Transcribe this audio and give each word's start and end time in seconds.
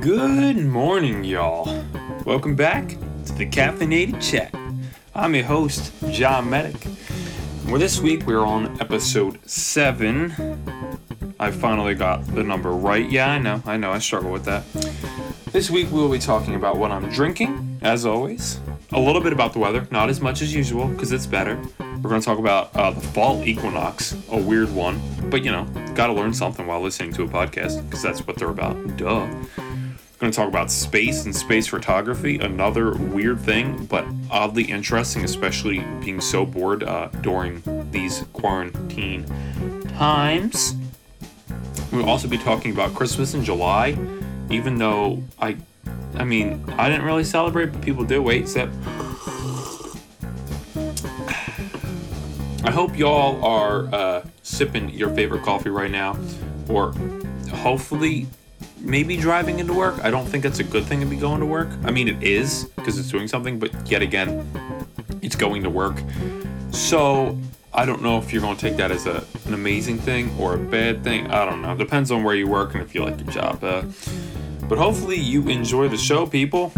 Good 0.00 0.56
morning, 0.56 1.24
y'all. 1.24 1.84
Welcome 2.24 2.56
back 2.56 2.88
to 3.26 3.32
the 3.34 3.44
Caffeinated 3.44 4.22
Chat. 4.22 4.54
I'm 5.14 5.34
your 5.34 5.44
host, 5.44 5.92
John 6.10 6.48
Medic. 6.48 6.86
Well, 7.66 7.78
this 7.78 8.00
week 8.00 8.26
we're 8.26 8.46
on 8.46 8.80
episode 8.80 9.38
7. 9.46 10.32
I 11.38 11.50
finally 11.50 11.94
got 11.94 12.26
the 12.28 12.42
number 12.42 12.70
right. 12.70 13.10
Yeah, 13.10 13.30
I 13.30 13.38
know, 13.38 13.62
I 13.66 13.76
know, 13.76 13.92
I 13.92 13.98
struggle 13.98 14.32
with 14.32 14.46
that. 14.46 14.64
This 15.52 15.70
week 15.70 15.88
we'll 15.90 16.10
be 16.10 16.18
talking 16.18 16.54
about 16.54 16.78
what 16.78 16.90
I'm 16.90 17.10
drinking, 17.10 17.78
as 17.82 18.06
always. 18.06 18.58
A 18.92 18.98
little 18.98 19.20
bit 19.20 19.34
about 19.34 19.52
the 19.52 19.58
weather, 19.58 19.86
not 19.90 20.08
as 20.08 20.22
much 20.22 20.40
as 20.40 20.54
usual, 20.54 20.88
because 20.88 21.12
it's 21.12 21.26
better. 21.26 21.60
We're 21.78 22.08
going 22.08 22.22
to 22.22 22.24
talk 22.24 22.38
about 22.38 22.74
uh, 22.74 22.92
the 22.92 23.02
fall 23.02 23.44
equinox, 23.44 24.16
a 24.30 24.38
weird 24.38 24.72
one, 24.74 24.98
but 25.28 25.44
you 25.44 25.52
know, 25.52 25.64
gotta 25.94 26.14
learn 26.14 26.32
something 26.32 26.66
while 26.66 26.80
listening 26.80 27.12
to 27.12 27.24
a 27.24 27.28
podcast, 27.28 27.84
because 27.84 28.00
that's 28.00 28.26
what 28.26 28.36
they're 28.36 28.48
about. 28.48 28.96
Duh. 28.96 29.28
Going 30.20 30.30
to 30.30 30.36
talk 30.36 30.48
about 30.48 30.70
space 30.70 31.24
and 31.24 31.34
space 31.34 31.66
photography, 31.66 32.38
another 32.40 32.94
weird 32.94 33.40
thing, 33.40 33.86
but 33.86 34.04
oddly 34.30 34.64
interesting, 34.64 35.24
especially 35.24 35.78
being 36.04 36.20
so 36.20 36.44
bored 36.44 36.82
uh, 36.82 37.08
during 37.22 37.62
these 37.90 38.22
quarantine 38.34 39.24
times. 39.96 40.74
We'll 41.90 42.06
also 42.06 42.28
be 42.28 42.36
talking 42.36 42.70
about 42.70 42.94
Christmas 42.94 43.32
in 43.32 43.42
July, 43.42 43.96
even 44.50 44.76
though 44.76 45.22
I, 45.38 45.56
I 46.14 46.24
mean, 46.24 46.66
I 46.76 46.90
didn't 46.90 47.06
really 47.06 47.24
celebrate, 47.24 47.72
but 47.72 47.80
people 47.80 48.04
do. 48.04 48.20
Wait, 48.20 48.46
sip. 48.46 48.68
I 52.62 52.70
hope 52.70 52.94
y'all 52.98 53.42
are 53.42 53.86
uh, 53.86 54.26
sipping 54.42 54.90
your 54.90 55.08
favorite 55.14 55.44
coffee 55.44 55.70
right 55.70 55.90
now, 55.90 56.18
or 56.68 56.92
hopefully 57.50 58.26
maybe 58.80 59.16
driving 59.16 59.58
into 59.58 59.72
work. 59.72 60.02
I 60.02 60.10
don't 60.10 60.26
think 60.26 60.44
it's 60.44 60.58
a 60.58 60.64
good 60.64 60.84
thing 60.84 61.00
to 61.00 61.06
be 61.06 61.16
going 61.16 61.40
to 61.40 61.46
work. 61.46 61.68
I 61.84 61.90
mean, 61.90 62.08
it 62.08 62.22
is 62.22 62.64
because 62.76 62.98
it's 62.98 63.10
doing 63.10 63.28
something, 63.28 63.58
but 63.58 63.72
yet 63.90 64.02
again, 64.02 64.46
it's 65.22 65.36
going 65.36 65.62
to 65.62 65.70
work. 65.70 66.02
So 66.70 67.38
I 67.72 67.84
don't 67.84 68.02
know 68.02 68.18
if 68.18 68.32
you're 68.32 68.42
going 68.42 68.56
to 68.56 68.60
take 68.60 68.76
that 68.78 68.90
as 68.90 69.06
a, 69.06 69.24
an 69.46 69.54
amazing 69.54 69.98
thing 69.98 70.34
or 70.38 70.54
a 70.54 70.58
bad 70.58 71.04
thing. 71.04 71.30
I 71.30 71.44
don't 71.44 71.62
know. 71.62 71.76
Depends 71.76 72.10
on 72.10 72.24
where 72.24 72.34
you 72.34 72.48
work 72.48 72.74
and 72.74 72.82
if 72.82 72.94
you 72.94 73.04
like 73.04 73.20
your 73.20 73.30
job. 73.30 73.62
Uh, 73.62 73.82
but 74.68 74.78
hopefully, 74.78 75.16
you 75.16 75.48
enjoy 75.48 75.88
the 75.88 75.96
show, 75.96 76.26
people. 76.26 76.70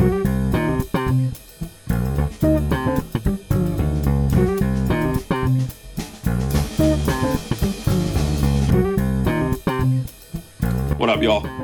What 10.96 11.10
up, 11.10 11.22
y'all? 11.22 11.61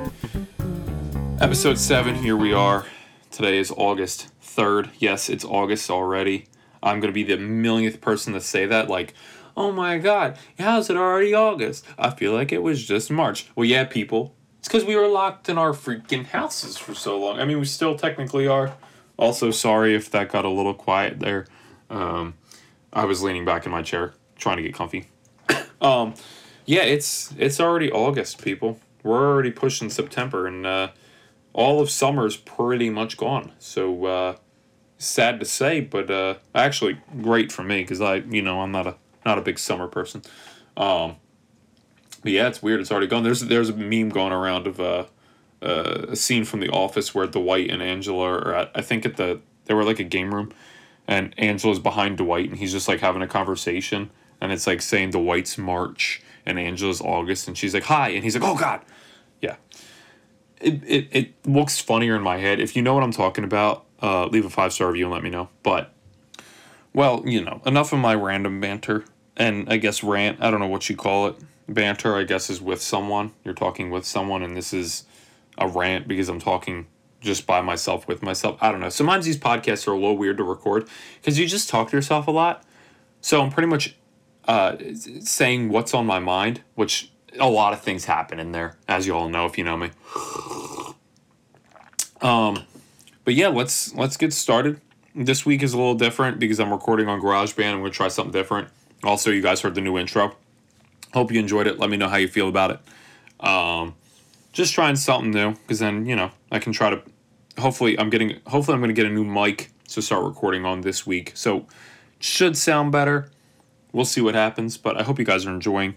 Episode 1.41 1.78
7, 1.78 2.17
here 2.17 2.36
we 2.36 2.53
are. 2.53 2.84
Today 3.31 3.58
is 3.58 3.72
August 3.77 4.27
3rd. 4.42 4.91
Yes, 4.98 5.28
it's 5.28 5.44
August 5.44 5.89
already. 5.89 6.47
I'm 6.83 6.98
going 6.98 7.12
to 7.12 7.14
be 7.14 7.22
the 7.22 7.36
millionth 7.36 8.00
person 8.00 8.33
to 8.33 8.41
say 8.41 8.67
that. 8.67 8.89
Like, 8.89 9.14
oh 9.56 9.70
my 9.70 9.98
god, 9.98 10.36
how's 10.59 10.91
it 10.91 10.97
already 10.97 11.33
August? 11.33 11.86
I 11.97 12.11
feel 12.11 12.33
like 12.33 12.50
it 12.50 12.64
was 12.64 12.84
just 12.84 13.09
March. 13.09 13.48
Well, 13.55 13.66
yeah, 13.66 13.84
people. 13.84 14.34
It's 14.59 14.66
because 14.66 14.84
we 14.84 14.97
were 14.97 15.06
locked 15.06 15.48
in 15.48 15.59
our 15.59 15.70
freaking 15.70 16.27
houses 16.27 16.77
for 16.77 16.92
so 16.92 17.16
long. 17.16 17.39
I 17.39 17.44
mean, 17.44 17.61
we 17.61 17.66
still 17.66 17.97
technically 17.97 18.48
are. 18.48 18.75
Also, 19.16 19.53
sorry 19.53 19.94
if 19.94 20.11
that 20.11 20.31
got 20.31 20.44
a 20.44 20.50
little 20.50 20.75
quiet 20.75 21.20
there. 21.20 21.47
Um, 21.89 22.34
I 22.92 23.05
was 23.05 23.22
leaning 23.22 23.44
back 23.44 23.64
in 23.64 23.70
my 23.70 23.83
chair 23.83 24.12
trying 24.39 24.56
to 24.56 24.64
get 24.64 24.75
comfy. 24.75 25.06
um, 25.81 26.14
yeah, 26.66 26.83
it's 26.83 27.33
it's 27.39 27.61
already 27.61 27.92
August, 27.92 28.42
people. 28.42 28.81
We're 29.05 29.25
already 29.25 29.53
pushing 29.53 29.89
September, 29.89 30.48
and 30.48 30.66
uh, 30.66 30.89
all 31.59 31.81
of 31.81 31.91
summer's 31.91 32.37
pretty 32.37 32.89
much 32.89 33.17
gone. 33.17 33.51
So 33.59 34.05
uh, 34.05 34.37
sad 34.97 35.41
to 35.41 35.45
say, 35.45 35.81
but 35.81 36.09
uh, 36.09 36.37
actually 36.55 37.00
great 37.20 37.50
for 37.50 37.65
me 37.65 37.83
because 37.83 38.00
I, 38.00 38.17
you 38.17 38.42
know, 38.42 38.61
I'm 38.61 38.70
not 38.70 38.87
a 38.87 38.94
not 39.27 39.38
a 39.38 39.43
big 39.43 39.59
summer 39.59 39.88
person. 39.88 40.22
Um, 40.77 41.16
but 42.22 42.31
yeah, 42.31 42.47
it's 42.47 42.62
weird. 42.62 42.81
It's 42.81 42.93
already 42.93 43.09
gone. 43.09 43.25
There's 43.25 43.41
there's 43.41 43.71
a 43.71 43.77
meme 43.77 44.10
going 44.10 44.33
around 44.33 44.69
of 44.69 44.81
uh, 44.81 45.06
uh, 45.60 46.06
a 46.10 46.16
scene 46.16 46.44
from 46.44 46.60
The 46.60 46.69
Office 46.69 47.12
where 47.12 47.27
Dwight 47.27 47.72
and 47.72 47.83
Angela 47.83 48.34
are 48.34 48.54
at, 48.54 48.71
I 48.77 48.81
think 48.81 49.04
at 49.04 49.16
the 49.16 49.41
they 49.65 49.75
were 49.75 49.84
like 49.84 49.99
a 49.99 50.04
game 50.04 50.33
room, 50.33 50.53
and 51.09 51.34
Angela's 51.38 51.81
behind 51.81 52.19
Dwight 52.19 52.50
and 52.50 52.59
he's 52.59 52.71
just 52.71 52.87
like 52.87 53.00
having 53.00 53.21
a 53.21 53.27
conversation, 53.27 54.10
and 54.41 54.53
it's 54.53 54.69
like 54.69 54.81
saying 54.81 55.10
Dwight's 55.10 55.59
March 55.59 56.22
and 56.47 56.56
Angela's 56.56 57.00
August, 57.00 57.49
and 57.49 57.59
she's 57.59 57.75
like 57.75 57.83
hi, 57.83 58.10
and 58.10 58.22
he's 58.22 58.37
like 58.37 58.49
oh 58.49 58.56
God, 58.56 58.81
it, 60.61 60.83
it, 60.85 61.09
it 61.13 61.47
looks 61.47 61.79
funnier 61.79 62.17
in 62.17 62.23
my 62.23 62.39
head. 62.39 62.61
If 62.61 62.77
you 62.77 62.83
know 62.83 62.95
what 62.95 63.03
I'm 63.03 63.13
talking 63.13 63.45
about, 63.45 63.85
uh, 64.03 64.27
leave 64.27 64.45
a 64.45 64.51
five 64.51 64.73
star 64.73 64.89
review 64.89 65.07
and 65.07 65.13
let 65.13 65.23
me 65.23 65.31
know. 65.31 65.49
But, 65.63 65.93
well, 66.93 67.23
you 67.27 67.45
know, 67.45 67.61
enough 67.67 67.93
of 67.93 67.99
my 67.99 68.15
random 68.15 68.61
banter 68.61 69.05
and 69.37 69.69
I 69.73 69.77
guess 69.77 70.03
rant. 70.03 70.39
I 70.41 70.51
don't 70.51 70.61
know 70.61 70.67
what 70.67 70.89
you 70.89 70.97
call 70.97 71.29
it. 71.29 71.37
Banter, 71.69 72.17
I 72.17 72.25
guess, 72.25 72.51
is 72.51 72.61
with 72.61 72.81
someone. 72.81 73.33
You're 73.45 73.55
talking 73.55 73.91
with 73.91 74.05
someone, 74.07 74.43
and 74.43 74.57
this 74.57 74.73
is 74.73 75.05
a 75.59 75.69
rant 75.69 76.09
because 76.09 76.29
I'm 76.29 76.41
talking 76.41 76.87
just 77.21 77.47
by 77.47 77.61
myself 77.61 78.09
with 78.09 78.23
myself. 78.23 78.59
I 78.61 78.71
don't 78.71 78.81
know. 78.81 78.89
Sometimes 78.89 79.25
these 79.25 79.37
podcasts 79.37 79.87
are 79.87 79.93
a 79.93 79.97
little 79.97 80.17
weird 80.17 80.39
to 80.39 80.45
record 80.45 80.89
because 81.21 81.39
you 81.39 81.47
just 81.47 81.69
talk 81.69 81.91
to 81.91 81.97
yourself 81.97 82.27
a 82.27 82.31
lot. 82.31 82.65
So 83.21 83.43
I'm 83.43 83.51
pretty 83.51 83.67
much 83.67 83.97
uh, 84.47 84.77
saying 85.21 85.69
what's 85.69 85.93
on 85.95 86.07
my 86.07 86.21
mind, 86.21 86.63
which 86.75 87.11
a 87.39 87.49
lot 87.49 87.72
of 87.72 87.81
things 87.81 88.05
happen 88.05 88.39
in 88.39 88.53
there, 88.53 88.77
as 88.87 89.06
you 89.06 89.15
all 89.15 89.28
know 89.28 89.47
if 89.47 89.59
you 89.59 89.65
know 89.65 89.77
me. 89.77 89.91
Um, 92.21 92.65
but 93.25 93.34
yeah, 93.34 93.49
let's 93.49 93.94
let's 93.94 94.16
get 94.16 94.33
started. 94.33 94.81
This 95.15 95.44
week 95.44 95.62
is 95.62 95.72
a 95.72 95.77
little 95.77 95.94
different 95.94 96.39
because 96.39 96.61
I'm 96.61 96.71
recording 96.71 97.09
on 97.09 97.21
GarageBand. 97.21 97.72
I'm 97.72 97.78
gonna 97.81 97.91
try 97.91 98.09
something 98.09 98.33
different. 98.33 98.69
Also, 99.05 99.31
you 99.31 99.43
guys 99.43 99.61
heard 99.61 99.75
the 99.75 99.81
new 99.81 99.99
intro. 99.99 100.34
Hope 101.15 101.33
you 101.33 101.39
enjoyed 101.39 101.66
it. 101.66 101.78
Let 101.78 101.91
me 101.91 101.97
know 101.97 102.09
how 102.09 102.16
you 102.16 102.28
feel 102.28 102.49
about 102.49 102.71
it. 102.72 103.47
Um, 103.47 103.95
just 104.53 104.75
trying 104.75 104.97
something 104.97 105.31
new 105.31 105.53
because 105.53 105.78
then 105.78 106.06
you 106.06 106.16
know 106.16 106.31
I 106.50 106.59
can 106.59 106.72
try 106.72 106.91
to. 106.91 107.03
Hopefully, 107.59 107.99
I'm 107.99 108.10
getting. 108.10 108.41
Hopefully, 108.47 108.75
I'm 108.75 108.81
gonna 108.81 108.93
get 108.93 109.06
a 109.06 109.10
new 109.10 109.25
mic 109.25 109.71
to 109.89 110.03
start 110.03 110.25
recording 110.25 110.65
on 110.65 110.83
this 110.83 111.06
week. 111.06 111.33
So, 111.34 111.66
should 112.19 112.56
sound 112.56 112.93
better. 112.93 113.31
We'll 113.93 114.05
see 114.05 114.21
what 114.21 114.34
happens. 114.34 114.77
But 114.77 114.99
I 114.99 115.03
hope 115.03 115.19
you 115.19 115.25
guys 115.25 115.47
are 115.47 115.50
enjoying 115.55 115.97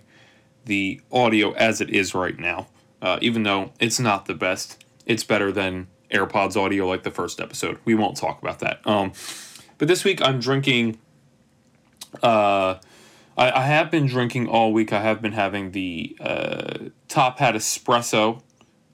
the 0.66 1.02
audio 1.12 1.52
as 1.54 1.82
it 1.82 1.90
is 1.90 2.14
right 2.14 2.38
now. 2.38 2.68
Uh, 3.02 3.18
even 3.22 3.44
though 3.44 3.72
it's 3.80 4.00
not 4.00 4.26
the 4.26 4.34
best, 4.34 4.84
it's 5.06 5.24
better 5.24 5.52
than 5.52 5.88
AirPods 6.12 6.56
audio 6.56 6.88
like 6.88 7.04
the 7.04 7.12
first 7.12 7.40
episode. 7.40 7.80
We 7.86 7.96
won't 7.96 8.18
talk 8.18 8.42
about 8.42 8.60
that. 8.60 8.86
Um, 8.86 9.14
but 9.78 9.88
this 9.88 10.04
week 10.04 10.22
I'm 10.22 10.40
drinking. 10.40 11.00
Uh, 12.22 12.76
I, 13.38 13.52
I 13.52 13.62
have 13.62 13.90
been 13.90 14.06
drinking 14.06 14.48
all 14.48 14.74
week. 14.74 14.94
I 14.94 15.02
have 15.02 15.22
been 15.22 15.32
having 15.32 15.72
the 15.72 16.16
uh, 16.20 16.78
Top 17.08 17.40
Hat 17.40 17.56
Espresso 17.56 18.42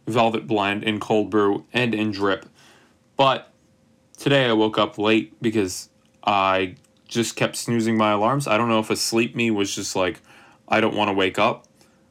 Velvet 0.05 0.47
Blend 0.47 0.83
in 0.83 0.99
cold 0.99 1.29
brew 1.29 1.65
and 1.73 1.93
in 1.93 2.11
drip. 2.11 2.45
But 3.17 3.51
today 4.17 4.45
I 4.45 4.53
woke 4.53 4.77
up 4.77 4.97
late 4.97 5.41
because 5.41 5.89
I 6.23 6.75
just 7.07 7.35
kept 7.35 7.55
snoozing 7.55 7.97
my 7.97 8.11
alarms. 8.11 8.47
I 8.47 8.57
don't 8.57 8.69
know 8.69 8.79
if 8.79 8.89
a 8.89 8.95
sleep 8.95 9.35
me 9.35 9.51
was 9.51 9.73
just 9.73 9.95
like 9.95 10.21
I 10.67 10.81
don't 10.81 10.95
want 10.95 11.09
to 11.09 11.13
wake 11.13 11.39
up. 11.39 11.65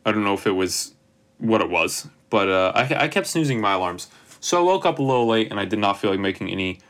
I 0.05 0.13
don't 0.13 0.25
know 0.25 0.35
if 0.35 0.47
it 0.47 0.53
was 0.53 0.95
what 1.39 1.61
it 1.61 1.69
was, 1.69 2.09
but 2.31 2.49
uh, 2.49 2.73
I, 2.75 3.05
I 3.05 3.09
kept 3.09 3.27
snoozing 3.27 3.61
my 3.61 3.75
alarms. 3.75 4.09
So 4.41 4.59
I 4.59 4.63
woke 4.63 4.87
up 4.87 4.99
a 4.99 5.03
little 5.03 5.27
late 5.27 5.51
and 5.51 5.59
I 5.59 5.65
did 5.65 5.79
not 5.79 5.99
feel 5.99 6.11
like 6.11 6.21
making 6.21 6.51
any 6.51 6.81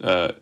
uh, 0.00 0.32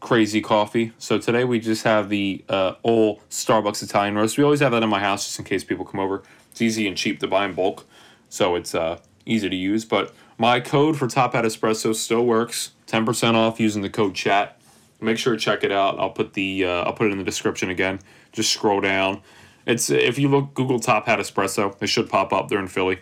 crazy 0.00 0.40
coffee. 0.40 0.92
So 0.98 1.18
today 1.18 1.44
we 1.44 1.60
just 1.60 1.84
have 1.84 2.08
the 2.08 2.44
uh, 2.48 2.74
old 2.82 3.20
Starbucks 3.30 3.82
Italian 3.82 4.16
roast. 4.16 4.38
We 4.38 4.44
always 4.44 4.60
have 4.60 4.72
that 4.72 4.82
in 4.82 4.88
my 4.88 5.00
house 5.00 5.26
just 5.26 5.38
in 5.38 5.44
case 5.44 5.64
people 5.64 5.84
come 5.84 6.00
over. 6.00 6.22
It's 6.50 6.60
easy 6.60 6.88
and 6.88 6.96
cheap 6.96 7.20
to 7.20 7.28
buy 7.28 7.44
in 7.46 7.54
bulk, 7.54 7.86
so 8.28 8.56
it's 8.56 8.74
uh, 8.74 8.98
easy 9.24 9.48
to 9.48 9.56
use. 9.56 9.84
But 9.84 10.14
my 10.38 10.60
code 10.60 10.98
for 10.98 11.06
Top 11.06 11.32
Hat 11.32 11.44
Espresso 11.44 11.94
still 11.94 12.26
works. 12.26 12.72
10% 12.88 13.34
off 13.34 13.58
using 13.58 13.80
the 13.80 13.88
code 13.88 14.14
chat. 14.14 14.60
Make 15.00 15.18
sure 15.18 15.34
to 15.34 15.38
check 15.38 15.64
it 15.64 15.72
out. 15.72 15.98
I'll 15.98 16.10
put 16.10 16.34
the 16.34 16.64
uh, 16.64 16.84
I'll 16.84 16.92
put 16.92 17.08
it 17.08 17.12
in 17.12 17.18
the 17.18 17.24
description 17.24 17.70
again. 17.70 18.00
Just 18.32 18.52
scroll 18.52 18.80
down 18.80 19.22
it's 19.66 19.90
if 19.90 20.18
you 20.18 20.28
look 20.28 20.54
Google 20.54 20.80
Top 20.80 21.06
Hat 21.06 21.18
Espresso, 21.18 21.76
it 21.80 21.86
should 21.86 22.08
pop 22.08 22.32
up. 22.32 22.48
They're 22.48 22.58
in 22.58 22.68
Philly, 22.68 23.00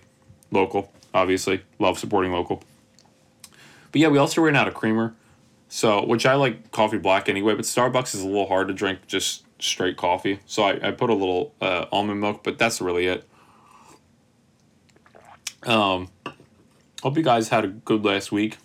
local, 0.50 0.92
obviously. 1.14 1.62
Love 1.78 1.98
supporting 1.98 2.32
local. 2.32 2.62
But 3.92 4.00
yeah, 4.00 4.08
we 4.08 4.18
also 4.18 4.40
ran 4.42 4.56
out 4.56 4.68
of 4.68 4.74
creamer, 4.74 5.14
so 5.68 6.04
which 6.04 6.26
I 6.26 6.34
like 6.34 6.70
coffee 6.70 6.98
black 6.98 7.28
anyway. 7.28 7.54
But 7.54 7.64
Starbucks 7.64 8.14
is 8.14 8.22
a 8.22 8.26
little 8.26 8.46
hard 8.46 8.68
to 8.68 8.74
drink 8.74 9.06
just 9.06 9.44
straight 9.58 9.96
coffee, 9.96 10.40
so 10.46 10.62
I, 10.62 10.88
I 10.88 10.90
put 10.92 11.10
a 11.10 11.14
little 11.14 11.54
uh, 11.60 11.86
almond 11.90 12.20
milk. 12.20 12.42
But 12.44 12.58
that's 12.58 12.80
really 12.80 13.06
it. 13.06 13.26
Um, 15.64 16.08
hope 17.02 17.16
you 17.16 17.22
guys 17.22 17.48
had 17.48 17.64
a 17.64 17.68
good 17.68 18.04
last 18.04 18.32
week. 18.32 18.58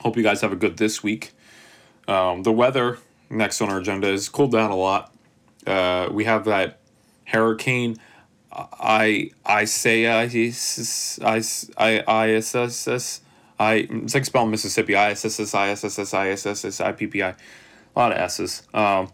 Hope 0.00 0.16
you 0.16 0.22
guys 0.22 0.40
have 0.40 0.52
a 0.52 0.56
good 0.56 0.76
this 0.76 1.02
week. 1.02 1.32
Um, 2.08 2.42
the 2.42 2.52
weather 2.52 2.98
next 3.30 3.60
on 3.60 3.68
our 3.70 3.78
agenda 3.78 4.08
is 4.08 4.28
cooled 4.28 4.52
down 4.52 4.70
a 4.70 4.76
lot. 4.76 5.12
Uh, 5.66 6.08
we 6.12 6.24
have 6.24 6.44
that 6.44 6.80
hurricane. 7.26 7.96
I 8.52 9.30
I 9.44 9.64
say 9.64 10.06
I 10.06 10.22
I 10.22 11.42
I 11.76 12.04
I 12.06 12.40
I 13.58 13.74
it's 13.74 14.14
like 14.14 14.24
spelling 14.24 14.50
Mississippi. 14.50 14.96
I 14.96 15.10
S 15.10 15.24
S 15.24 15.40
S 15.40 15.54
I 15.54 15.68
S 15.70 15.84
S 15.84 15.98
S 15.98 16.14
I 16.14 16.28
S 16.30 16.46
S 16.46 16.64
S 16.64 16.80
I 16.80 16.92
P 16.92 17.06
P 17.06 17.22
I. 17.22 17.30
A 17.30 17.36
lot 17.94 18.12
of 18.12 18.18
S's. 18.18 18.62
Um, 18.72 19.10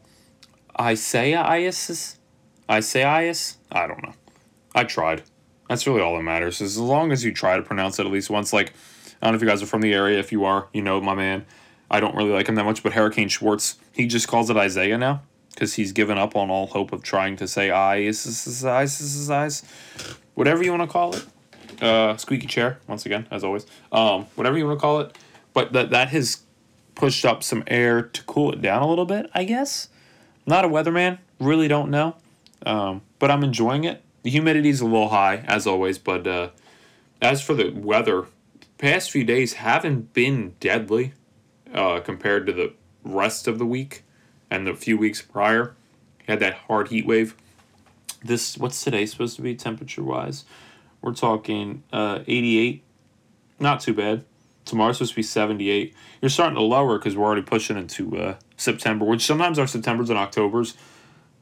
Isaiah 0.79 1.43
Isis. 1.43 2.19
Isaiah. 2.71 3.35
I 3.71 3.87
don't 3.87 4.03
know. 4.03 4.15
I 4.75 4.85
tried. 4.85 5.23
That's 5.69 5.87
really 5.87 6.01
all 6.01 6.17
that 6.17 6.23
matters. 6.23 6.61
As 6.61 6.79
long 6.79 7.13
as 7.13 7.25
you 7.25 7.33
try 7.33 7.57
to 7.57 7.63
pronounce 7.63 7.99
it 7.99 8.07
at 8.07 8.13
least 8.13 8.31
once. 8.31 8.53
Like, 8.53 8.73
I 9.21 9.27
don't 9.27 9.33
know 9.33 9.37
if 9.37 9.43
you 9.43 9.49
guys 9.49 9.63
are 9.63 9.67
from 9.67 9.81
the 9.81 9.95
area. 9.95 10.19
If 10.19 10.33
you 10.33 10.45
are, 10.45 10.69
you 10.73 10.83
know 10.83 11.01
my 11.01 11.15
man. 11.15 11.47
I 11.91 12.01
don't 12.01 12.15
really 12.17 12.31
like 12.31 12.49
him 12.49 12.55
that 12.57 12.65
much, 12.65 12.83
but 12.83 12.95
Hurricane 12.95 13.29
Schwartz, 13.29 13.79
he 13.93 14.07
just 14.07 14.27
calls 14.27 14.51
it 14.51 14.57
Isaiah 14.57 14.99
now 14.99 15.23
because 15.55 15.75
he's 15.75 15.93
given 15.93 16.19
up 16.19 16.35
on 16.35 16.51
all 16.51 16.67
hope 16.67 16.93
of 16.93 17.03
trying 17.03 17.37
to 17.37 17.47
say 17.47 17.71
Isis, 17.71 18.65
Isis, 18.65 19.29
Isis, 19.31 19.63
whatever 20.35 20.63
you 20.63 20.71
want 20.71 20.83
to 20.83 20.89
call 20.89 21.15
it. 21.15 21.25
Uh, 21.81 22.17
squeaky 22.17 22.47
chair, 22.47 22.79
once 22.87 23.07
again, 23.07 23.27
as 23.31 23.43
always. 23.43 23.67
Um, 23.91 24.27
whatever 24.37 24.57
you 24.57 24.67
want 24.67 24.79
to 24.79 24.81
call 24.81 25.01
it. 25.01 25.17
But 25.53 25.73
that, 25.73 25.91
that 25.91 26.09
has 26.09 26.43
pushed 26.95 27.25
up 27.25 27.43
some 27.43 27.65
air 27.67 28.03
to 28.03 28.23
cool 28.25 28.53
it 28.53 28.63
down 28.63 28.83
a 28.83 28.89
little 28.89 29.05
bit, 29.05 29.29
I 29.35 29.45
guess. 29.45 29.89
Not 30.47 30.65
a 30.65 30.69
weatherman, 30.69 31.19
really 31.41 31.69
don't 31.69 31.91
know. 31.91 32.17
Um, 32.65 33.03
but 33.19 33.31
I'm 33.31 33.43
enjoying 33.43 33.85
it. 33.85 34.03
The 34.23 34.31
humidity's 34.31 34.81
a 34.81 34.85
little 34.85 35.09
high, 35.09 35.39
as 35.47 35.67
always, 35.67 35.99
but 35.99 36.27
uh, 36.27 36.51
as 37.21 37.43
for 37.43 37.55
the 37.55 37.71
weather, 37.71 38.27
past 38.79 39.11
few 39.11 39.25
days 39.25 39.55
haven't 39.55 40.13
been 40.13 40.55
deadly 40.61 41.15
uh, 41.75 42.01
compared 42.01 42.47
to 42.47 42.53
the 42.53 42.73
rest 43.05 43.49
of 43.49 43.59
the 43.59 43.67
week 43.67 44.05
and 44.53 44.67
the 44.67 44.75
few 44.75 44.99
weeks 44.99 45.23
prior. 45.23 45.75
Had 46.29 46.41
that 46.41 46.55
hard 46.55 46.89
heat 46.89 47.07
wave. 47.07 47.35
This 48.23 48.57
what's 48.59 48.85
today 48.85 49.07
supposed 49.07 49.35
to 49.37 49.43
be 49.43 49.55
temperature 49.55 50.05
wise? 50.05 50.45
We're 51.01 51.15
talking 51.15 51.83
uh, 51.93 52.21
88. 52.27 52.85
Not 53.59 53.81
too 53.81 53.95
bad. 53.95 54.25
Tomorrow's 54.65 54.99
supposed 54.99 55.13
to 55.13 55.17
be 55.17 55.23
78. 55.23 55.95
You're 56.21 56.29
starting 56.29 56.55
to 56.55 56.63
lower 56.63 56.99
because 56.99 57.17
we're 57.17 57.25
already 57.25 57.43
pushing 57.43 57.77
into 57.77 58.17
uh, 58.17 58.35
September, 58.57 59.05
which 59.05 59.25
sometimes 59.25 59.59
our 59.59 59.67
Septembers 59.67 60.11
and 60.11 60.19
Octobers. 60.19 60.77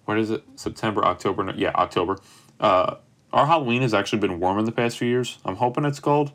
What 0.06 0.18
is 0.18 0.30
it? 0.30 0.42
September, 0.56 1.04
October. 1.04 1.52
Yeah, 1.56 1.72
October. 1.74 2.18
Uh, 2.58 2.96
our 3.32 3.46
Halloween 3.46 3.82
has 3.82 3.92
actually 3.92 4.20
been 4.20 4.40
warm 4.40 4.58
in 4.58 4.64
the 4.64 4.72
past 4.72 4.96
few 4.96 5.08
years. 5.08 5.38
I'm 5.44 5.56
hoping 5.56 5.84
it's 5.84 6.00
cold 6.00 6.32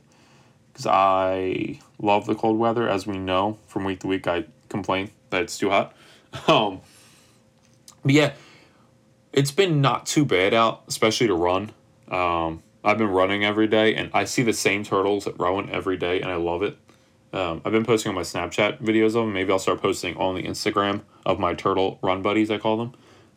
because 0.71 0.85
I 0.85 1.79
love 1.97 2.27
the 2.27 2.35
cold 2.35 2.59
weather. 2.59 2.87
As 2.87 3.07
we 3.07 3.17
know 3.17 3.57
from 3.65 3.85
week 3.85 4.01
to 4.01 4.07
week, 4.07 4.27
I 4.27 4.45
complain 4.69 5.09
that 5.31 5.41
it's 5.41 5.57
too 5.57 5.71
hot. 5.71 5.95
Um, 6.47 6.81
but 8.03 8.13
yeah, 8.13 8.33
it's 9.33 9.51
been 9.51 9.81
not 9.81 10.05
too 10.05 10.25
bad 10.25 10.53
out, 10.53 10.83
especially 10.87 11.27
to 11.27 11.33
run. 11.33 11.71
Um, 12.09 12.61
I've 12.83 12.99
been 12.99 13.09
running 13.09 13.43
every 13.43 13.67
day, 13.67 13.95
and 13.95 14.11
I 14.13 14.25
see 14.25 14.43
the 14.43 14.53
same 14.53 14.83
turtles 14.83 15.25
at 15.25 15.39
Rowan 15.39 15.69
every 15.71 15.97
day, 15.97 16.21
and 16.21 16.31
I 16.31 16.35
love 16.35 16.61
it. 16.61 16.77
Um, 17.33 17.61
I've 17.65 17.71
been 17.71 17.83
posting 17.83 18.09
on 18.09 18.15
my 18.15 18.21
Snapchat 18.21 18.81
videos 18.81 19.07
of 19.07 19.13
them. 19.13 19.33
Maybe 19.33 19.51
I'll 19.51 19.59
start 19.59 19.81
posting 19.81 20.15
on 20.17 20.35
the 20.35 20.43
Instagram 20.43 21.01
of 21.25 21.39
my 21.39 21.53
turtle 21.53 21.99
run 22.01 22.21
buddies, 22.21 22.51
I 22.51 22.59
call 22.59 22.77
them. 22.77 22.93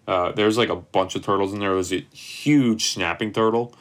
Uh, 0.06 0.32
there's 0.32 0.56
like 0.56 0.68
a 0.68 0.76
bunch 0.76 1.16
of 1.16 1.22
turtles 1.22 1.52
in 1.52 1.60
there. 1.60 1.74
There's 1.74 1.92
a 1.92 2.00
huge 2.14 2.90
snapping 2.90 3.32
turtle. 3.32 3.74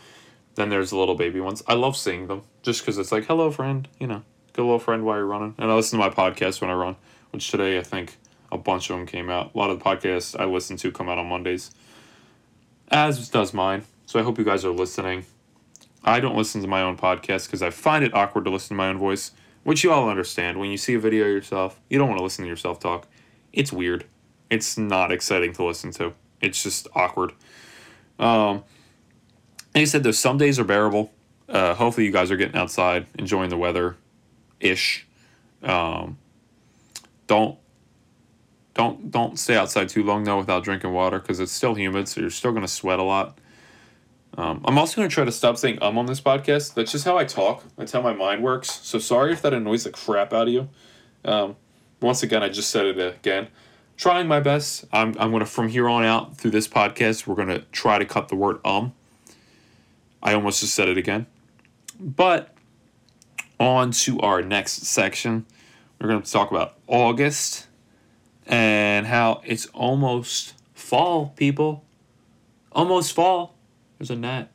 Then 0.56 0.70
there's 0.70 0.90
the 0.90 0.98
little 0.98 1.16
baby 1.16 1.40
ones. 1.40 1.64
I 1.68 1.76
love 1.76 1.96
seeing 1.96 2.28
them 2.28 2.42
just 2.64 2.82
because 2.82 2.98
it's 2.98 3.12
like, 3.12 3.26
hello, 3.28 3.52
friend, 3.52 3.88
you 4.00 4.08
know, 4.08 4.24
good 4.54 4.64
little 4.64 4.80
friend 4.80 5.06
while 5.06 5.18
you're 5.18 5.26
running. 5.26 5.54
And 5.58 5.70
I 5.72 5.76
listen 5.76 6.00
to 6.00 6.06
my 6.06 6.14
podcast 6.14 6.62
when 6.62 6.70
I 6.70 6.74
run, 6.74 6.96
which 7.32 7.52
today 7.52 7.78
I 7.78 7.84
think 7.84 8.18
a 8.58 8.62
bunch 8.62 8.90
of 8.90 8.98
them 8.98 9.06
came 9.06 9.30
out. 9.30 9.54
A 9.54 9.58
lot 9.58 9.70
of 9.70 9.80
the 9.80 9.86
podcasts 9.86 10.40
I 10.40 10.46
listen 10.46 10.78
to 10.78 10.92
come 10.92 11.08
out 11.08 11.18
on 11.18 11.28
Mondays, 11.28 11.72
as 12.90 13.30
does 13.30 13.54
mine. 13.54 13.84
So 14.06 14.20
I 14.20 14.24
hope 14.24 14.38
you 14.38 14.46
guys 14.46 14.66
are 14.66 14.72
listening. 14.72 15.26
I 16.04 16.20
don't 16.20 16.36
listen 16.36 16.62
to 16.62 16.68
my 16.68 16.82
own 16.82 16.98
podcast 16.98 17.48
because 17.48 17.62
I 17.62 17.70
find 17.70 18.04
it 18.04 18.14
awkward 18.14 18.46
to 18.46 18.52
listen 18.52 18.70
to 18.70 18.76
my 18.76 18.88
own 18.88 18.98
voice, 18.98 19.32
which 19.64 19.84
you 19.84 19.92
all 19.92 20.10
understand. 20.10 20.60
When 20.60 20.72
you 20.72 20.78
see 20.78 20.94
a 20.94 21.00
video 21.00 21.26
of 21.26 21.32
yourself, 21.32 21.80
you 21.90 21.98
don't 21.98 22.08
want 22.08 22.18
to 22.20 22.24
listen 22.24 22.46
to 22.46 22.50
yourself 22.50 22.80
talk. 22.80 23.08
It's 23.52 23.72
weird. 23.72 24.06
It's 24.50 24.78
not 24.78 25.12
exciting 25.12 25.54
to 25.54 25.64
listen 25.66 25.92
to. 25.94 26.14
It's 26.42 26.64
just 26.64 26.88
awkward. 26.96 27.34
Um, 28.18 28.64
like 29.76 29.82
I 29.82 29.86
said, 29.86 30.04
though, 30.04 30.12
some 30.12 30.38
days 30.38 30.58
are 30.60 30.64
bearable. 30.64 31.12
Uh, 31.50 31.74
hopefully, 31.74 32.06
you 32.06 32.12
guys 32.12 32.32
are 32.32 32.38
getting 32.38 32.56
outside, 32.56 33.08
enjoying 33.20 33.50
the 33.50 33.58
weather, 33.58 33.98
ish. 34.60 35.06
Um, 35.64 36.18
don't 37.28 37.58
don't 38.78 39.10
don't 39.10 39.38
stay 39.40 39.58
outside 39.58 39.90
too 39.90 40.04
long 40.04 40.24
though 40.24 40.38
without 40.38 40.64
drinking 40.64 40.94
water 40.94 41.20
because 41.20 41.40
it's 41.40 41.52
still 41.52 41.74
humid, 41.74 42.08
so 42.08 42.22
you're 42.22 42.30
still 42.30 42.52
gonna 42.52 42.68
sweat 42.68 43.00
a 43.00 43.04
lot. 43.04 43.40
Um, 44.38 44.62
I'm 44.66 44.78
also 44.78 44.98
gonna 44.98 45.10
try 45.10 45.26
to 45.26 45.32
stop 45.32 45.58
saying 45.58 45.80
um 45.82 45.98
on 45.98 46.06
this 46.06 46.22
podcast. 46.22 46.76
That's 46.76 46.92
just 46.92 47.04
how 47.04 47.18
I 47.18 47.26
talk. 47.26 47.64
That's 47.76 47.92
how 47.92 48.02
my 48.02 48.14
mind 48.14 48.44
works. 48.44 48.72
So 48.72 49.00
sorry 49.00 49.34
if 49.34 49.42
that 49.42 49.54
annoys 49.54 49.84
the 49.84 49.90
crap 49.90 50.32
out 50.32 50.48
of 50.48 50.54
you. 50.54 50.70
Um, 51.26 51.56
once 52.02 52.22
again, 52.22 52.44
I 52.44 52.50
just 52.50 52.70
said 52.70 52.86
it 52.86 53.00
again. 53.00 53.48
Trying 53.98 54.28
my 54.28 54.40
best. 54.40 54.86
I'm 54.94 55.16
I'm 55.20 55.32
gonna 55.32 55.48
from 55.48 55.70
here 55.70 55.90
on 55.90 56.04
out 56.04 56.38
through 56.38 56.52
this 56.52 56.68
podcast, 56.68 57.26
we're 57.26 57.36
gonna 57.36 57.64
try 57.72 57.98
to 57.98 58.06
cut 58.06 58.30
the 58.30 58.36
word 58.36 58.60
um. 58.64 58.94
I 60.22 60.34
almost 60.34 60.60
just 60.60 60.76
said 60.76 60.88
it 60.88 60.98
again, 60.98 61.26
but 62.00 62.54
on 63.60 63.90
to 63.92 64.20
our 64.20 64.44
next 64.44 64.86
section. 64.86 65.48
We're 66.00 66.10
gonna 66.10 66.22
talk 66.22 66.52
about 66.52 66.76
August 66.86 67.67
and 68.48 69.06
how 69.06 69.42
it's 69.46 69.66
almost 69.68 70.54
fall, 70.74 71.34
people. 71.36 71.84
Almost 72.72 73.14
fall. 73.14 73.56
There's 73.98 74.10
a 74.10 74.16
gnat. 74.16 74.50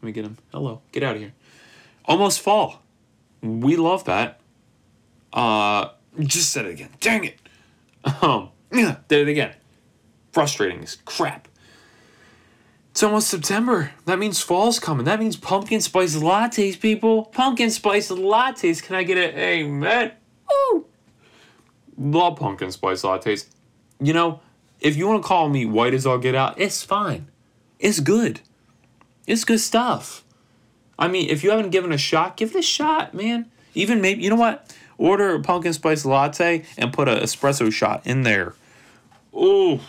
Let 0.00 0.06
me 0.06 0.12
get 0.12 0.24
him. 0.24 0.38
Hello. 0.52 0.80
Get 0.92 1.02
out 1.02 1.16
of 1.16 1.20
here. 1.20 1.34
Almost 2.04 2.40
fall. 2.40 2.82
We 3.42 3.76
love 3.76 4.04
that. 4.04 4.40
Uh, 5.32 5.88
just 6.20 6.52
said 6.52 6.66
it 6.66 6.72
again. 6.72 6.90
Dang 7.00 7.24
it. 7.24 7.38
Um, 8.20 8.50
yeah, 8.72 8.96
did 9.08 9.28
it 9.28 9.30
again. 9.30 9.54
Frustrating 10.32 10.82
as 10.82 10.96
crap. 11.04 11.46
It's 12.90 13.02
almost 13.02 13.28
September. 13.28 13.92
That 14.04 14.18
means 14.18 14.42
fall's 14.42 14.78
coming. 14.78 15.04
That 15.06 15.18
means 15.18 15.36
pumpkin 15.36 15.80
spice 15.80 16.16
lattes, 16.16 16.78
people. 16.78 17.26
Pumpkin 17.26 17.70
spice 17.70 18.10
lattes. 18.10 18.82
Can 18.82 18.96
I 18.96 19.04
get 19.04 19.18
an 19.18 19.38
amen? 19.38 20.12
Ooh 20.52 20.86
love 22.02 22.36
pumpkin 22.36 22.72
spice 22.72 23.02
lattes. 23.02 23.46
You 24.00 24.12
know, 24.12 24.40
if 24.80 24.96
you 24.96 25.06
want 25.06 25.22
to 25.22 25.26
call 25.26 25.48
me 25.48 25.64
white 25.64 25.94
as 25.94 26.06
all 26.06 26.18
get 26.18 26.34
out, 26.34 26.60
it's 26.60 26.82
fine. 26.82 27.28
It's 27.78 28.00
good. 28.00 28.40
It's 29.26 29.44
good 29.44 29.60
stuff. 29.60 30.24
I 30.98 31.08
mean, 31.08 31.30
if 31.30 31.42
you 31.44 31.50
haven't 31.50 31.70
given 31.70 31.92
a 31.92 31.98
shot, 31.98 32.36
give 32.36 32.50
it 32.50 32.58
a 32.58 32.62
shot, 32.62 33.14
man. 33.14 33.50
Even 33.74 34.00
maybe, 34.00 34.22
you 34.22 34.30
know 34.30 34.36
what? 34.36 34.74
Order 34.98 35.34
a 35.34 35.40
pumpkin 35.40 35.72
spice 35.72 36.04
latte 36.04 36.64
and 36.76 36.92
put 36.92 37.08
an 37.08 37.18
espresso 37.18 37.72
shot 37.72 38.06
in 38.06 38.22
there. 38.22 38.54
Ooh, 39.34 39.80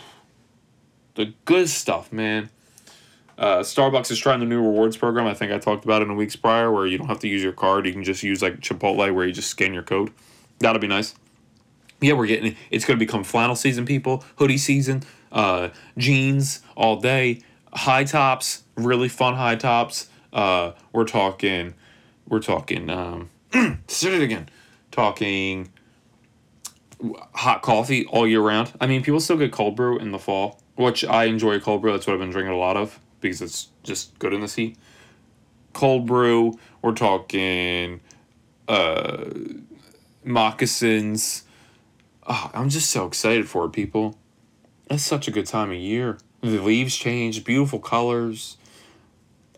the 1.14 1.34
good 1.44 1.68
stuff, 1.68 2.12
man. 2.12 2.50
Uh, 3.36 3.58
Starbucks 3.58 4.10
is 4.10 4.18
trying 4.18 4.40
the 4.40 4.46
new 4.46 4.62
rewards 4.62 4.96
program. 4.96 5.26
I 5.26 5.34
think 5.34 5.52
I 5.52 5.58
talked 5.58 5.84
about 5.84 6.02
it 6.02 6.08
in 6.08 6.16
weeks 6.16 6.36
prior, 6.36 6.72
where 6.72 6.86
you 6.86 6.98
don't 6.98 7.08
have 7.08 7.18
to 7.20 7.28
use 7.28 7.42
your 7.42 7.52
card. 7.52 7.84
You 7.84 7.92
can 7.92 8.04
just 8.04 8.22
use 8.22 8.40
like 8.40 8.60
Chipotle, 8.60 9.12
where 9.12 9.26
you 9.26 9.32
just 9.32 9.50
scan 9.50 9.74
your 9.74 9.82
code. 9.82 10.12
That'll 10.60 10.80
be 10.80 10.86
nice 10.86 11.14
yeah, 12.04 12.14
we're 12.14 12.26
getting 12.26 12.56
it's 12.70 12.84
going 12.84 12.98
to 12.98 13.04
become 13.04 13.24
flannel 13.24 13.56
season, 13.56 13.84
people. 13.84 14.24
Hoodie 14.36 14.58
season, 14.58 15.02
uh, 15.32 15.70
jeans 15.96 16.60
all 16.76 16.96
day, 16.96 17.40
high 17.72 18.04
tops, 18.04 18.64
really 18.76 19.08
fun 19.08 19.34
high 19.34 19.56
tops. 19.56 20.08
Uh, 20.32 20.72
we're 20.92 21.04
talking, 21.04 21.74
we're 22.28 22.40
talking. 22.40 22.90
Um, 22.90 23.30
say 23.86 24.16
it 24.16 24.22
again. 24.22 24.48
Talking 24.90 25.70
hot 27.32 27.62
coffee 27.62 28.06
all 28.06 28.26
year 28.26 28.40
round. 28.40 28.72
I 28.80 28.86
mean, 28.86 29.02
people 29.02 29.20
still 29.20 29.36
get 29.36 29.52
cold 29.52 29.76
brew 29.76 29.98
in 29.98 30.12
the 30.12 30.18
fall, 30.18 30.60
which 30.76 31.04
I 31.04 31.24
enjoy 31.24 31.60
cold 31.60 31.82
brew. 31.82 31.92
That's 31.92 32.06
what 32.06 32.14
I've 32.14 32.20
been 32.20 32.30
drinking 32.30 32.52
a 32.52 32.58
lot 32.58 32.76
of 32.76 32.98
because 33.20 33.40
it's 33.40 33.68
just 33.82 34.18
good 34.18 34.32
in 34.32 34.40
the 34.40 34.46
heat. 34.46 34.76
Cold 35.72 36.06
brew. 36.06 36.58
We're 36.82 36.92
talking 36.92 38.00
uh, 38.68 39.24
moccasins 40.22 41.44
oh, 42.26 42.50
I'm 42.54 42.68
just 42.68 42.90
so 42.90 43.06
excited 43.06 43.48
for 43.48 43.64
it, 43.66 43.72
people. 43.72 44.18
It's 44.90 45.02
such 45.02 45.28
a 45.28 45.30
good 45.30 45.46
time 45.46 45.70
of 45.70 45.76
year. 45.76 46.18
The 46.40 46.60
leaves 46.60 46.96
change, 46.96 47.44
beautiful 47.44 47.78
colors. 47.78 48.56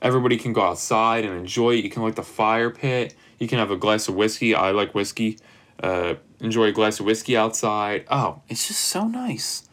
Everybody 0.01 0.37
can 0.37 0.53
go 0.53 0.63
outside 0.63 1.25
and 1.25 1.35
enjoy 1.35 1.75
it. 1.75 1.85
You 1.85 1.91
can 1.91 2.03
like 2.03 2.15
the 2.15 2.23
fire 2.23 2.71
pit. 2.71 3.15
You 3.39 3.49
can 3.49 3.59
have 3.59 3.71
a 3.71 3.77
glass 3.77 4.09
of 4.09 4.15
whiskey. 4.15 4.55
I 4.55 4.71
like 4.71 4.95
whiskey. 4.95 5.39
Uh, 5.83 6.15
enjoy 6.41 6.67
a 6.67 6.73
glass 6.73 7.01
of 7.01 7.07
whiskey 7.07 7.37
outside. 7.37 8.05
Oh, 8.11 8.43
it's 8.49 8.69
just 8.69 8.81
so 8.81 9.07
nice. 9.07 9.69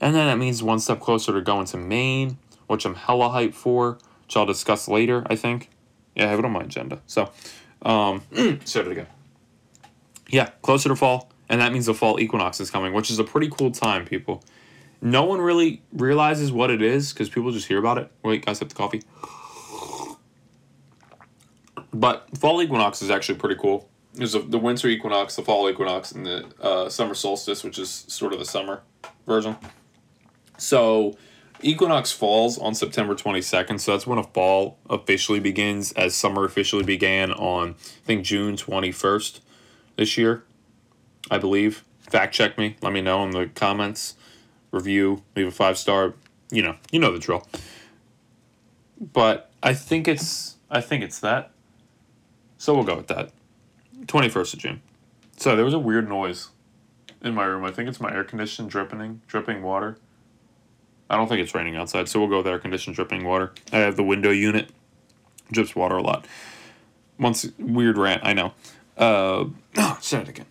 And 0.00 0.14
then 0.14 0.26
that 0.26 0.36
means 0.36 0.62
one 0.62 0.78
step 0.78 1.00
closer 1.00 1.32
to 1.32 1.40
going 1.40 1.66
to 1.66 1.78
Maine, 1.78 2.36
which 2.66 2.84
I'm 2.84 2.96
hella 2.96 3.30
hyped 3.30 3.54
for, 3.54 3.98
which 4.24 4.36
I'll 4.36 4.46
discuss 4.46 4.88
later, 4.88 5.24
I 5.26 5.36
think. 5.36 5.70
Yeah, 6.14 6.26
I 6.26 6.30
have 6.30 6.38
it 6.38 6.44
on 6.44 6.52
my 6.52 6.62
agenda. 6.62 7.00
So, 7.06 7.30
um, 7.82 8.22
say 8.64 8.80
it 8.80 8.88
again. 8.88 9.06
Yeah, 10.28 10.50
closer 10.60 10.90
to 10.90 10.96
fall 10.96 11.30
and 11.48 11.60
that 11.60 11.72
means 11.72 11.86
the 11.86 11.94
fall 11.94 12.18
equinox 12.20 12.60
is 12.60 12.70
coming, 12.70 12.92
which 12.92 13.10
is 13.10 13.18
a 13.18 13.24
pretty 13.24 13.48
cool 13.48 13.70
time, 13.70 14.04
people. 14.04 14.42
No 15.00 15.24
one 15.24 15.40
really 15.40 15.82
realizes 15.92 16.50
what 16.50 16.70
it 16.70 16.82
is 16.82 17.12
because 17.12 17.28
people 17.28 17.50
just 17.52 17.68
hear 17.68 17.78
about 17.78 17.98
it. 17.98 18.10
Wait, 18.22 18.44
guys, 18.44 18.58
have 18.60 18.68
the 18.68 18.74
coffee. 18.74 19.02
But 21.92 22.36
fall 22.36 22.62
equinox 22.62 23.02
is 23.02 23.10
actually 23.10 23.38
pretty 23.38 23.56
cool. 23.60 23.88
There's 24.14 24.34
a, 24.34 24.40
the 24.40 24.58
winter 24.58 24.88
equinox, 24.88 25.36
the 25.36 25.42
fall 25.42 25.68
equinox, 25.68 26.12
and 26.12 26.24
the 26.24 26.46
uh, 26.60 26.88
summer 26.88 27.14
solstice, 27.14 27.62
which 27.62 27.78
is 27.78 28.04
sort 28.08 28.32
of 28.32 28.38
the 28.38 28.44
summer 28.46 28.82
version. 29.26 29.56
So, 30.56 31.16
equinox 31.60 32.12
falls 32.12 32.58
on 32.58 32.74
September 32.74 33.14
22nd, 33.14 33.78
so 33.78 33.92
that's 33.92 34.06
when 34.06 34.18
a 34.18 34.22
fall 34.22 34.78
officially 34.88 35.40
begins, 35.40 35.92
as 35.92 36.14
summer 36.14 36.44
officially 36.44 36.82
began 36.82 37.30
on, 37.32 37.70
I 37.70 38.06
think, 38.06 38.24
June 38.24 38.56
21st 38.56 39.40
this 39.96 40.16
year, 40.16 40.44
I 41.30 41.38
believe. 41.38 41.84
Fact 42.00 42.34
check 42.34 42.56
me, 42.56 42.76
let 42.82 42.92
me 42.92 43.00
know 43.00 43.24
in 43.24 43.30
the 43.30 43.46
comments, 43.46 44.14
review, 44.70 45.22
leave 45.34 45.48
a 45.48 45.50
five 45.50 45.76
star. 45.76 46.14
You 46.50 46.62
know, 46.62 46.76
you 46.92 47.00
know 47.00 47.10
the 47.10 47.18
drill. 47.18 47.46
But 49.00 49.50
I 49.62 49.74
think 49.74 50.06
it's, 50.06 50.56
I 50.70 50.80
think 50.80 51.02
it's 51.02 51.18
that. 51.20 51.50
So 52.58 52.74
we'll 52.74 52.84
go 52.84 52.96
with 52.96 53.08
that. 53.08 53.32
21st 54.06 54.54
of 54.54 54.58
June. 54.60 54.82
So 55.36 55.56
there 55.56 55.64
was 55.64 55.74
a 55.74 55.78
weird 55.78 56.08
noise 56.08 56.50
in 57.22 57.34
my 57.34 57.44
room. 57.44 57.64
I 57.64 57.70
think 57.70 57.88
it's 57.88 58.00
my 58.00 58.12
air 58.12 58.24
conditioning 58.24 58.68
dripping, 58.68 59.20
dripping 59.26 59.62
water. 59.62 59.98
I 61.08 61.16
don't 61.16 61.28
think 61.28 61.40
it's 61.40 61.54
raining 61.54 61.76
outside, 61.76 62.08
so 62.08 62.18
we'll 62.18 62.28
go 62.28 62.38
with 62.38 62.46
air 62.46 62.58
conditioned 62.58 62.96
dripping 62.96 63.24
water. 63.24 63.52
I 63.72 63.78
have 63.78 63.96
the 63.96 64.02
window 64.02 64.30
unit, 64.30 64.70
drips 65.52 65.76
water 65.76 65.96
a 65.96 66.02
lot. 66.02 66.26
Once 67.18 67.46
weird 67.58 67.96
rant, 67.96 68.22
I 68.24 68.32
know. 68.32 68.52
Uh, 68.96 69.44
oh, 69.76 69.98
say 70.00 70.20
it 70.20 70.28
again. 70.28 70.46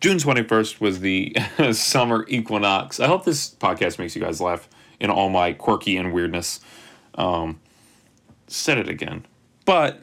June 0.00 0.18
twenty 0.18 0.42
first 0.42 0.80
was 0.80 1.00
the 1.00 1.36
summer 1.72 2.24
equinox. 2.28 3.00
I 3.00 3.06
hope 3.06 3.24
this 3.24 3.50
podcast 3.50 3.98
makes 3.98 4.14
you 4.16 4.22
guys 4.22 4.40
laugh 4.40 4.68
in 5.00 5.10
all 5.10 5.28
my 5.28 5.52
quirky 5.52 5.96
and 5.96 6.12
weirdness. 6.12 6.60
Um, 7.14 7.60
said 8.46 8.78
it 8.78 8.88
again, 8.88 9.26
but 9.64 10.00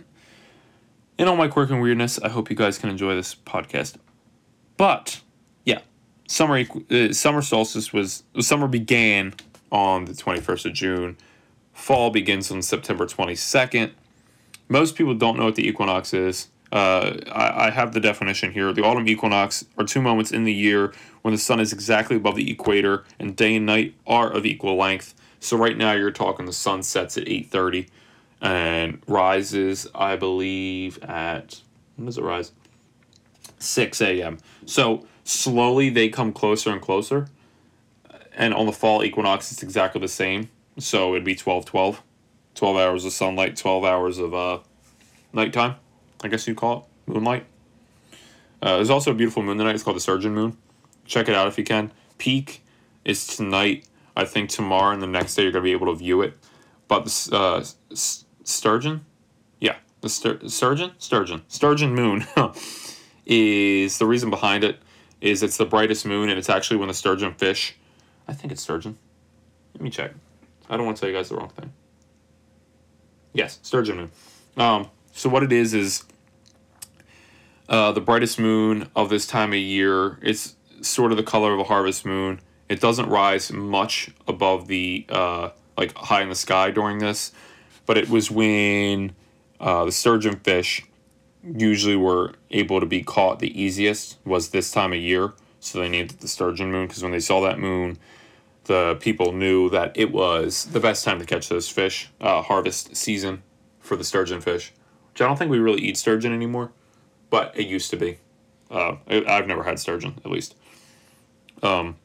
in 1.18 1.28
all 1.28 1.36
my 1.36 1.48
quirk 1.48 1.70
and 1.70 1.82
weirdness, 1.82 2.20
I 2.20 2.30
hope 2.30 2.50
you 2.50 2.56
guys 2.56 2.78
can 2.78 2.90
enjoy 2.90 3.14
this 3.16 3.36
podcast. 3.36 3.98
But 4.78 5.22
yeah, 5.66 5.82
summer 6.28 6.64
uh, 6.90 7.12
summer 7.14 7.42
solstice 7.42 7.92
was 7.92 8.24
summer 8.40 8.68
began 8.68 9.34
on 9.72 10.06
the 10.06 10.14
21st 10.14 10.66
of 10.66 10.74
June. 10.74 11.18
Fall 11.74 12.10
begins 12.10 12.52
on 12.52 12.62
September 12.62 13.06
22nd. 13.06 13.92
Most 14.68 14.96
people 14.96 15.14
don't 15.14 15.38
know 15.38 15.46
what 15.46 15.56
the 15.56 15.68
equinox 15.68 16.14
is. 16.14 16.48
Uh, 16.72 17.18
I, 17.32 17.68
I 17.68 17.70
have 17.72 17.94
the 17.94 18.00
definition 18.00 18.52
here. 18.52 18.72
The 18.74 18.84
autumn 18.84 19.08
equinox 19.08 19.66
are 19.78 19.86
two 19.86 20.02
moments 20.02 20.32
in 20.32 20.44
the 20.44 20.54
year 20.54 20.94
when 21.22 21.34
the 21.34 21.40
sun 21.40 21.60
is 21.60 21.74
exactly 21.74 22.16
above 22.16 22.36
the 22.36 22.50
equator 22.52 23.06
and 23.20 23.36
day 23.36 23.56
and 23.56 23.66
night 23.66 23.96
are 24.06 24.32
of 24.32 24.46
equal 24.46 24.76
length. 24.76 25.16
So 25.40 25.58
right 25.58 25.78
now 25.78 25.94
you're 25.94 26.12
talking 26.12 26.46
the 26.46 26.54
sun 26.54 26.84
sets 26.84 27.18
at 27.18 27.28
8:30 27.28 27.88
and 28.42 29.02
rises, 29.08 29.88
I 29.96 30.16
believe, 30.16 31.02
at 31.04 31.62
when 31.96 32.06
does 32.06 32.18
it 32.18 32.24
rise? 32.24 32.52
6 33.58 34.02
a.m. 34.02 34.38
So 34.66 35.06
slowly 35.24 35.90
they 35.90 36.10
come 36.10 36.32
closer 36.32 36.72
and 36.72 36.82
closer. 36.82 37.28
And 38.36 38.54
on 38.54 38.68
the 38.68 38.72
fall 38.72 39.04
equinox, 39.04 39.52
it's 39.52 39.64
exactly 39.64 40.00
the 40.00 40.08
same. 40.08 40.50
So 40.78 41.14
it'd 41.14 41.26
be 41.26 41.36
12 41.36 41.66
12. 41.66 42.02
12 42.56 42.78
hours 42.78 43.06
of 43.06 43.14
sunlight, 43.14 43.56
12 43.56 43.86
hours 43.86 44.18
of 44.18 44.34
uh, 44.34 44.60
nighttime, 45.32 45.76
I 46.24 46.28
guess 46.28 46.48
you'd 46.48 46.58
call 46.58 46.78
it, 47.08 47.12
moonlight. 47.12 47.46
Uh, 48.62 48.76
there's 48.76 48.90
also 48.90 49.12
a 49.12 49.14
beautiful 49.14 49.42
moon 49.42 49.58
tonight. 49.58 49.76
It's 49.76 49.84
called 49.84 49.96
the 49.96 50.02
Sturgeon 50.02 50.34
Moon. 50.34 50.58
Check 51.06 51.30
it 51.30 51.36
out 51.36 51.48
if 51.48 51.58
you 51.58 51.64
can. 51.64 51.92
Peak 52.18 52.62
is 53.06 53.26
tonight. 53.26 53.86
I 54.16 54.26
think 54.26 54.50
tomorrow 54.50 54.94
and 54.94 55.02
the 55.02 55.08
next 55.08 55.36
day 55.36 55.44
you're 55.44 55.52
going 55.52 55.64
to 55.64 55.68
be 55.68 55.72
able 55.72 55.88
to 55.88 55.96
view 55.96 56.22
it. 56.22 56.38
But 56.90 57.06
the 57.06 57.38
uh, 57.38 57.64
sturgeon, 58.44 59.06
yeah, 59.60 59.78
the 60.02 60.10
stur- 60.10 60.50
sturgeon, 60.50 60.92
sturgeon, 60.98 61.44
sturgeon 61.48 61.96
moon 61.96 62.26
is 63.26 63.98
the 63.98 64.06
reason 64.06 64.30
behind 64.30 64.64
it. 64.64 64.80
Is 65.22 65.44
it's 65.44 65.58
the 65.58 65.66
brightest 65.66 66.06
moon 66.06 66.30
and 66.30 66.40
it's 66.40 66.50
actually 66.50 66.78
when 66.78 66.88
the 66.88 66.94
sturgeon 66.94 67.34
fish. 67.34 67.76
I 68.28 68.34
think 68.34 68.54
it's 68.54 68.62
sturgeon. 68.62 68.98
Let 69.74 69.82
me 69.82 69.90
check. 69.90 70.12
I 70.70 70.78
don't 70.78 70.86
want 70.86 70.98
to 70.98 71.02
tell 71.02 71.10
you 71.10 71.16
guys 71.16 71.30
the 71.30 71.36
wrong 71.36 71.50
thing. 71.50 71.74
Yes, 73.34 73.60
sturgeon 73.62 73.98
moon. 73.98 74.12
Um, 74.58 74.90
so 75.20 75.28
what 75.28 75.44
it 75.44 75.52
is 75.52 75.74
is 75.74 76.06
uh, 77.68 77.92
the 77.92 78.00
brightest 78.00 78.40
moon 78.40 78.88
of 78.96 79.10
this 79.10 79.28
time 79.28 79.52
of 79.52 79.60
year. 79.60 80.18
It's 80.22 80.56
sort 80.80 81.12
of 81.12 81.18
the 81.18 81.24
color 81.24 81.54
of 81.54 81.60
a 81.60 81.66
harvest 81.66 82.06
moon. 82.06 82.40
It 82.70 82.80
doesn't 82.80 83.10
rise 83.10 83.52
much 83.52 84.12
above 84.30 84.68
the 84.68 85.06
uh, 85.10 85.50
like 85.78 85.94
high 85.94 86.22
in 86.22 86.30
the 86.30 86.36
sky 86.36 86.72
during 86.72 87.00
this, 87.00 87.34
but 87.86 87.98
it 87.98 88.08
was 88.08 88.32
when 88.32 89.12
uh, 89.60 89.84
the 89.84 89.92
sturgeon 89.92 90.38
fish 90.38 90.86
usually 91.44 91.98
were 91.98 92.36
able 92.50 92.80
to 92.80 92.86
be 92.86 93.04
caught 93.04 93.40
the 93.40 93.62
easiest 93.62 94.20
was 94.24 94.52
this 94.52 94.72
time 94.72 94.94
of 94.94 95.00
year. 95.00 95.34
So 95.60 95.80
they 95.80 95.90
named 95.90 96.12
it 96.14 96.22
the 96.22 96.30
sturgeon 96.30 96.72
moon 96.72 96.88
because 96.88 97.04
when 97.04 97.12
they 97.12 97.20
saw 97.20 97.42
that 97.42 97.60
moon, 97.60 97.98
the 98.64 98.96
people 99.02 99.34
knew 99.34 99.70
that 99.72 99.92
it 99.96 100.14
was 100.14 100.64
the 100.68 100.80
best 100.80 101.04
time 101.04 101.20
to 101.20 101.26
catch 101.26 101.50
those 101.50 101.68
fish. 101.68 102.10
Uh, 102.22 102.42
harvest 102.42 102.96
season 102.96 103.44
for 103.82 103.98
the 103.98 104.06
sturgeon 104.06 104.40
fish, 104.40 104.72
which 105.20 105.26
I 105.26 105.28
don't 105.28 105.38
think 105.38 105.52
we 105.52 105.60
really 105.60 105.82
eat 105.82 105.98
sturgeon 105.98 106.34
anymore, 106.34 106.72
but 107.30 107.54
it 107.58 107.68
used 107.68 107.90
to 107.92 107.98
be. 107.98 108.18
Uh, 108.72 108.96
I've 109.08 109.48
never 109.48 109.64
had 109.64 109.80
sturgeon 109.80 110.20
at 110.24 110.32
least. 110.32 110.56
Um, 111.62 111.98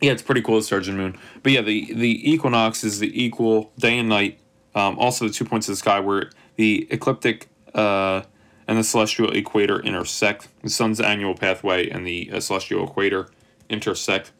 yeah, 0.00 0.12
it's 0.12 0.22
pretty 0.22 0.42
cool 0.42 0.56
the 0.56 0.62
sturgeon 0.62 0.96
moon. 0.96 1.18
But 1.42 1.52
yeah, 1.52 1.62
the 1.62 1.92
the 1.92 2.30
equinox 2.30 2.84
is 2.84 3.00
the 3.00 3.10
equal 3.24 3.72
day 3.78 3.98
and 3.98 4.08
night 4.08 4.38
um, 4.78 4.96
also, 4.98 5.26
the 5.26 5.32
two 5.32 5.44
points 5.44 5.68
of 5.68 5.72
the 5.72 5.76
sky 5.76 5.98
where 5.98 6.30
the 6.54 6.86
ecliptic 6.90 7.48
uh, 7.74 8.22
and 8.68 8.78
the 8.78 8.84
celestial 8.84 9.30
equator 9.32 9.80
intersect. 9.80 10.48
The 10.62 10.70
sun's 10.70 11.00
annual 11.00 11.34
pathway 11.34 11.88
and 11.88 12.06
the 12.06 12.30
uh, 12.32 12.40
celestial 12.40 12.84
equator 12.84 13.28
intersect. 13.68 14.30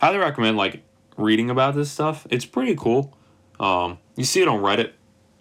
Highly 0.00 0.18
recommend 0.18 0.56
like 0.56 0.82
reading 1.16 1.50
about 1.50 1.74
this 1.74 1.90
stuff. 1.90 2.28
It's 2.30 2.44
pretty 2.44 2.76
cool. 2.76 3.16
Um, 3.58 3.98
you 4.16 4.24
see 4.24 4.40
it 4.40 4.48
on 4.48 4.60
Reddit. 4.60 4.92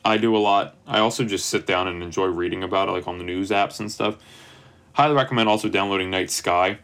I 0.03 0.17
do 0.17 0.35
a 0.35 0.39
lot. 0.39 0.75
I 0.87 0.99
also 0.99 1.23
just 1.23 1.47
sit 1.47 1.65
down 1.65 1.87
and 1.87 2.01
enjoy 2.01 2.25
reading 2.25 2.63
about 2.63 2.89
it, 2.89 2.91
like 2.91 3.07
on 3.07 3.17
the 3.17 3.23
news 3.23 3.49
apps 3.49 3.79
and 3.79 3.91
stuff. 3.91 4.17
Highly 4.93 5.15
recommend 5.15 5.47
also 5.47 5.69
downloading 5.69 6.09
Night 6.09 6.31
Sky. 6.31 6.79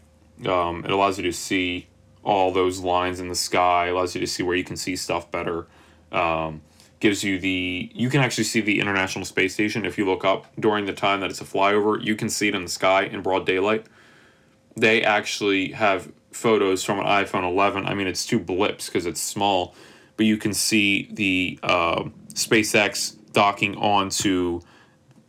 Um, 0.45 0.85
it 0.85 0.91
allows 0.91 1.17
you 1.17 1.23
to 1.23 1.33
see 1.33 1.87
all 2.23 2.51
those 2.51 2.79
lines 2.79 3.19
in 3.19 3.27
the 3.27 3.35
sky. 3.35 3.87
Allows 3.87 4.13
you 4.13 4.21
to 4.21 4.27
see 4.27 4.43
where 4.43 4.55
you 4.55 4.63
can 4.63 4.77
see 4.77 4.95
stuff 4.95 5.31
better. 5.31 5.65
Um, 6.11 6.61
gives 6.99 7.23
you 7.23 7.39
the 7.39 7.91
you 7.93 8.09
can 8.09 8.21
actually 8.21 8.43
see 8.43 8.61
the 8.61 8.79
international 8.79 9.25
space 9.25 9.53
station 9.53 9.85
if 9.85 9.97
you 9.97 10.05
look 10.05 10.25
up 10.25 10.47
during 10.59 10.85
the 10.85 10.93
time 10.93 11.19
that 11.21 11.29
it's 11.29 11.41
a 11.41 11.45
flyover 11.45 12.03
you 12.03 12.15
can 12.15 12.29
see 12.29 12.47
it 12.47 12.55
in 12.55 12.63
the 12.63 12.69
sky 12.69 13.03
in 13.03 13.21
broad 13.21 13.45
daylight 13.45 13.85
they 14.75 15.03
actually 15.03 15.71
have 15.73 16.11
photos 16.31 16.83
from 16.83 16.99
an 16.99 17.05
iphone 17.05 17.43
11 17.43 17.85
i 17.85 17.93
mean 17.93 18.07
it's 18.07 18.25
two 18.25 18.39
blips 18.39 18.87
because 18.87 19.05
it's 19.05 19.21
small 19.21 19.75
but 20.15 20.25
you 20.25 20.37
can 20.37 20.53
see 20.53 21.07
the 21.11 21.59
uh, 21.61 22.03
spacex 22.37 23.15
docking 23.33 23.75
onto 23.77 24.61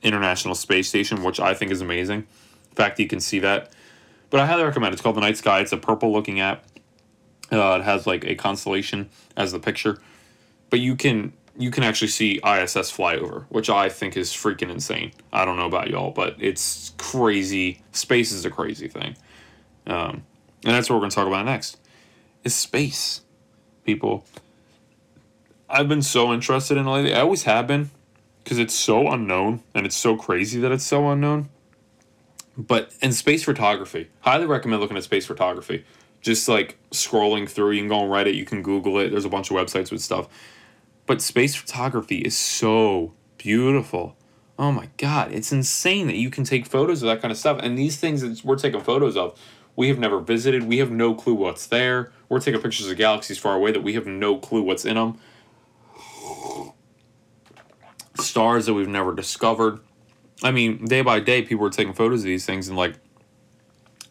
international 0.03 0.55
space 0.55 0.89
station 0.89 1.23
which 1.23 1.41
i 1.41 1.53
think 1.55 1.73
is 1.73 1.81
amazing 1.81 2.27
the 2.71 2.77
fact 2.77 3.01
you 3.01 3.09
can 3.09 3.21
see 3.21 3.39
that 3.39 3.73
but 4.31 4.39
i 4.41 4.47
highly 4.47 4.63
recommend 4.63 4.93
it. 4.93 4.95
it's 4.95 5.03
called 5.03 5.17
the 5.17 5.21
night 5.21 5.37
sky 5.37 5.61
it's 5.61 5.73
a 5.73 5.77
purple 5.77 6.13
looking 6.13 6.39
app 6.39 6.65
uh, 7.51 7.79
it 7.81 7.83
has 7.83 8.07
like 8.07 8.25
a 8.25 8.35
constellation 8.35 9.09
as 9.37 9.53
the 9.53 9.59
picture 9.59 10.01
but 10.71 10.81
you 10.81 10.95
can 10.95 11.33
you 11.59 11.73
can 11.73 11.83
actually 11.83 12.09
see 12.09 12.41
ISS 12.47 12.91
fly 12.91 13.17
over, 13.17 13.45
which 13.49 13.69
I 13.69 13.89
think 13.89 14.17
is 14.17 14.31
freaking 14.31 14.71
insane. 14.71 15.11
I 15.33 15.45
don't 15.45 15.57
know 15.57 15.67
about 15.67 15.91
y'all, 15.91 16.13
but 16.13 16.37
it's 16.39 16.93
crazy. 16.99 17.83
Space 17.91 18.31
is 18.31 18.45
a 18.45 18.51
crazy 18.51 18.87
thing. 18.87 19.17
Um, 19.85 20.23
and 20.65 20.75
that's 20.75 20.89
what 20.89 21.01
we're 21.01 21.09
to 21.09 21.15
talk 21.15 21.27
about 21.27 21.45
next. 21.45 21.79
Is 22.45 22.55
space. 22.55 23.23
People, 23.85 24.25
I've 25.69 25.89
been 25.89 26.03
so 26.03 26.33
interested 26.33 26.77
in 26.77 26.87
lately. 26.87 27.15
I 27.15 27.21
always 27.21 27.43
have 27.45 27.67
been 27.67 27.91
because 28.43 28.59
it's 28.59 28.75
so 28.75 29.09
unknown 29.09 29.63
and 29.75 29.85
it's 29.87 29.97
so 29.97 30.17
crazy 30.17 30.61
that 30.61 30.73
it's 30.73 30.85
so 30.87 31.11
unknown. 31.11 31.49
But 32.57 32.93
in 33.01 33.13
space 33.13 33.45
photography, 33.45 34.09
highly 34.21 34.47
recommend 34.47 34.81
looking 34.81 34.97
at 34.97 35.05
space 35.05 35.27
photography. 35.27 35.85
Just 36.21 36.49
like 36.49 36.77
scrolling 36.91 37.49
through, 37.49 37.73
you 37.73 37.81
can 37.81 37.89
go 37.89 38.01
on 38.01 38.09
Reddit, 38.09 38.35
you 38.35 38.45
can 38.45 38.63
Google 38.63 38.99
it. 38.99 39.11
There's 39.11 39.25
a 39.25 39.29
bunch 39.29 39.51
of 39.51 39.57
websites 39.57 39.93
with 39.93 40.01
stuff 40.01 40.29
but 41.09 41.23
space 41.23 41.57
photography 41.57 42.19
is 42.19 42.37
so 42.37 43.15
beautiful. 43.39 44.15
Oh 44.59 44.71
my 44.71 44.91
God, 44.99 45.33
it's 45.33 45.51
insane 45.51 46.07
that 46.07 46.17
you 46.17 46.29
can 46.29 46.45
take 46.45 46.67
photos 46.67 47.03
of 47.03 47.07
that 47.07 47.23
kind 47.23 47.33
of 47.33 47.39
stuff. 47.39 47.59
And 47.63 47.79
these 47.79 47.97
things 47.97 48.21
that 48.21 48.45
we're 48.45 48.59
taking 48.59 48.83
photos 48.83 49.17
of, 49.17 49.41
we 49.75 49.89
have 49.89 49.99
never 49.99 50.21
visited. 50.21 50.65
We 50.65 50.79
have 50.79 50.91
no 50.91 51.15
clue 51.15 51.33
what's 51.33 51.67
there. 51.67 52.13
We're 52.29 52.41
taking 52.41 52.61
pictures 52.61 52.91
of 52.91 52.99
galaxies 52.99 53.39
far 53.39 53.55
away 53.55 53.73
that 53.73 53.83
we 53.83 53.95
have 53.95 54.07
no 54.07 54.37
clue 54.37 54.61
what's 54.61 54.85
in 54.85 54.97
them. 54.97 55.19
Stars 58.21 58.67
that 58.67 58.75
we've 58.75 58.89
never 58.89 59.15
discovered. 59.15 59.81
I 60.43 60.51
mean, 60.51 60.85
day 60.85 61.03
by 61.03 61.21
day, 61.21 61.43
people 61.43 61.67
are 61.67 61.71
taking 61.71 61.93
photos 61.93 62.21
of 62.21 62.25
these 62.27 62.47
things, 62.47 62.69
and 62.69 62.77
like, 62.77 62.95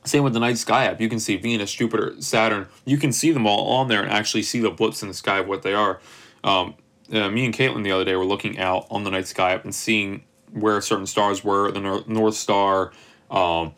same 0.03 0.23
with 0.23 0.33
the 0.33 0.39
night 0.39 0.57
sky 0.57 0.85
app. 0.85 1.01
You 1.01 1.09
can 1.09 1.19
see 1.19 1.37
Venus, 1.37 1.73
Jupiter, 1.73 2.15
Saturn. 2.19 2.67
You 2.85 2.97
can 2.97 3.11
see 3.11 3.31
them 3.31 3.45
all 3.45 3.69
on 3.77 3.87
there 3.87 4.01
and 4.01 4.11
actually 4.11 4.43
see 4.43 4.59
the 4.59 4.69
blips 4.69 5.01
in 5.01 5.07
the 5.07 5.13
sky 5.13 5.39
of 5.39 5.47
what 5.47 5.63
they 5.63 5.73
are. 5.73 5.99
Um, 6.43 6.75
uh, 7.11 7.29
me 7.29 7.45
and 7.45 7.53
Caitlin 7.53 7.83
the 7.83 7.91
other 7.91 8.05
day 8.05 8.15
were 8.15 8.25
looking 8.25 8.57
out 8.57 8.87
on 8.89 9.03
the 9.03 9.11
night 9.11 9.27
sky 9.27 9.53
app 9.53 9.63
and 9.63 9.75
seeing 9.75 10.23
where 10.51 10.79
certain 10.81 11.05
stars 11.05 11.43
were 11.43 11.71
the 11.71 12.03
North 12.07 12.35
Star, 12.35 12.93
Um, 13.29 13.73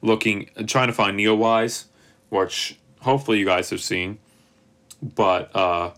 looking, 0.00 0.48
trying 0.66 0.88
to 0.88 0.94
find 0.94 1.18
Neowise, 1.18 1.86
which 2.30 2.78
hopefully 3.00 3.38
you 3.38 3.44
guys 3.44 3.68
have 3.70 3.82
seen. 3.82 4.18
But 5.02 5.54
uh, 5.54 5.92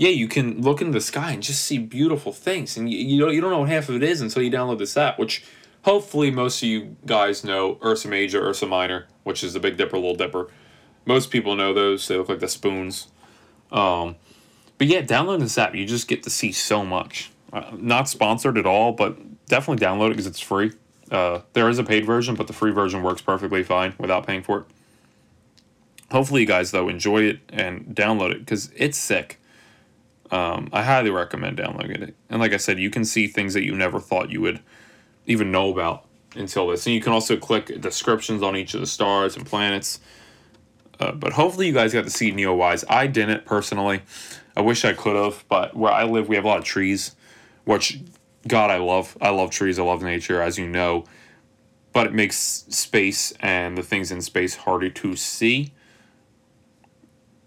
yeah, 0.00 0.08
you 0.08 0.28
can 0.28 0.62
look 0.62 0.80
into 0.80 0.94
the 0.94 1.00
sky 1.02 1.32
and 1.32 1.42
just 1.42 1.62
see 1.62 1.76
beautiful 1.76 2.32
things, 2.32 2.78
and 2.78 2.90
you, 2.90 2.98
you 2.98 3.20
don't 3.20 3.34
you 3.34 3.40
don't 3.42 3.50
know 3.50 3.58
what 3.58 3.68
half 3.68 3.90
of 3.90 3.96
it 3.96 4.02
is 4.02 4.22
until 4.22 4.42
you 4.42 4.50
download 4.50 4.78
this 4.78 4.96
app, 4.96 5.18
which 5.18 5.44
hopefully 5.82 6.30
most 6.30 6.62
of 6.62 6.70
you 6.70 6.96
guys 7.04 7.44
know 7.44 7.78
Ursa 7.84 8.08
Major, 8.08 8.42
Ursa 8.48 8.66
Minor, 8.66 9.08
which 9.24 9.44
is 9.44 9.52
the 9.52 9.60
Big 9.60 9.76
Dipper, 9.76 9.98
Little 9.98 10.14
Dipper. 10.14 10.48
Most 11.04 11.30
people 11.30 11.54
know 11.54 11.74
those. 11.74 12.08
They 12.08 12.16
look 12.16 12.30
like 12.30 12.38
the 12.38 12.48
spoons. 12.48 13.08
Um, 13.70 14.16
but 14.78 14.86
yeah, 14.86 15.02
download 15.02 15.40
this 15.40 15.58
app, 15.58 15.74
you 15.74 15.84
just 15.84 16.08
get 16.08 16.22
to 16.22 16.30
see 16.30 16.50
so 16.50 16.82
much. 16.82 17.30
Uh, 17.52 17.70
not 17.76 18.08
sponsored 18.08 18.56
at 18.56 18.64
all, 18.64 18.92
but 18.92 19.18
definitely 19.48 19.84
download 19.84 20.06
it 20.06 20.10
because 20.12 20.26
it's 20.26 20.40
free. 20.40 20.72
Uh, 21.10 21.40
there 21.52 21.68
is 21.68 21.78
a 21.78 21.84
paid 21.84 22.06
version, 22.06 22.36
but 22.36 22.46
the 22.46 22.54
free 22.54 22.72
version 22.72 23.02
works 23.02 23.20
perfectly 23.20 23.62
fine 23.62 23.92
without 23.98 24.26
paying 24.26 24.42
for 24.42 24.60
it. 24.60 24.64
Hopefully, 26.10 26.40
you 26.40 26.46
guys 26.46 26.70
though 26.70 26.88
enjoy 26.88 27.24
it 27.24 27.40
and 27.50 27.94
download 27.94 28.30
it 28.30 28.38
because 28.38 28.72
it's 28.74 28.96
sick. 28.96 29.39
Um, 30.30 30.68
I 30.72 30.82
highly 30.82 31.10
recommend 31.10 31.56
downloading 31.56 32.02
it. 32.02 32.14
And 32.28 32.40
like 32.40 32.52
I 32.52 32.56
said, 32.56 32.78
you 32.78 32.90
can 32.90 33.04
see 33.04 33.26
things 33.26 33.54
that 33.54 33.64
you 33.64 33.74
never 33.74 33.98
thought 33.98 34.30
you 34.30 34.40
would 34.42 34.60
even 35.26 35.50
know 35.50 35.70
about 35.70 36.04
until 36.36 36.68
this. 36.68 36.86
And 36.86 36.94
you 36.94 37.00
can 37.00 37.12
also 37.12 37.36
click 37.36 37.80
descriptions 37.80 38.42
on 38.42 38.56
each 38.56 38.74
of 38.74 38.80
the 38.80 38.86
stars 38.86 39.36
and 39.36 39.44
planets. 39.44 40.00
Uh, 41.00 41.12
but 41.12 41.32
hopefully, 41.32 41.66
you 41.66 41.72
guys 41.72 41.92
got 41.92 42.04
to 42.04 42.10
see 42.10 42.30
Neo 42.30 42.56
Neowise. 42.56 42.84
I 42.88 43.06
didn't 43.06 43.46
personally. 43.46 44.02
I 44.56 44.60
wish 44.60 44.84
I 44.84 44.92
could 44.92 45.16
have, 45.16 45.44
but 45.48 45.74
where 45.74 45.92
I 45.92 46.04
live, 46.04 46.28
we 46.28 46.36
have 46.36 46.44
a 46.44 46.48
lot 46.48 46.58
of 46.58 46.64
trees, 46.64 47.16
which 47.64 47.98
God, 48.46 48.70
I 48.70 48.78
love. 48.78 49.16
I 49.20 49.30
love 49.30 49.50
trees. 49.50 49.78
I 49.78 49.82
love 49.82 50.02
nature, 50.02 50.42
as 50.42 50.58
you 50.58 50.66
know. 50.68 51.04
But 51.92 52.06
it 52.06 52.12
makes 52.12 52.36
space 52.36 53.32
and 53.40 53.76
the 53.76 53.82
things 53.82 54.12
in 54.12 54.22
space 54.22 54.54
harder 54.54 54.90
to 54.90 55.16
see. 55.16 55.72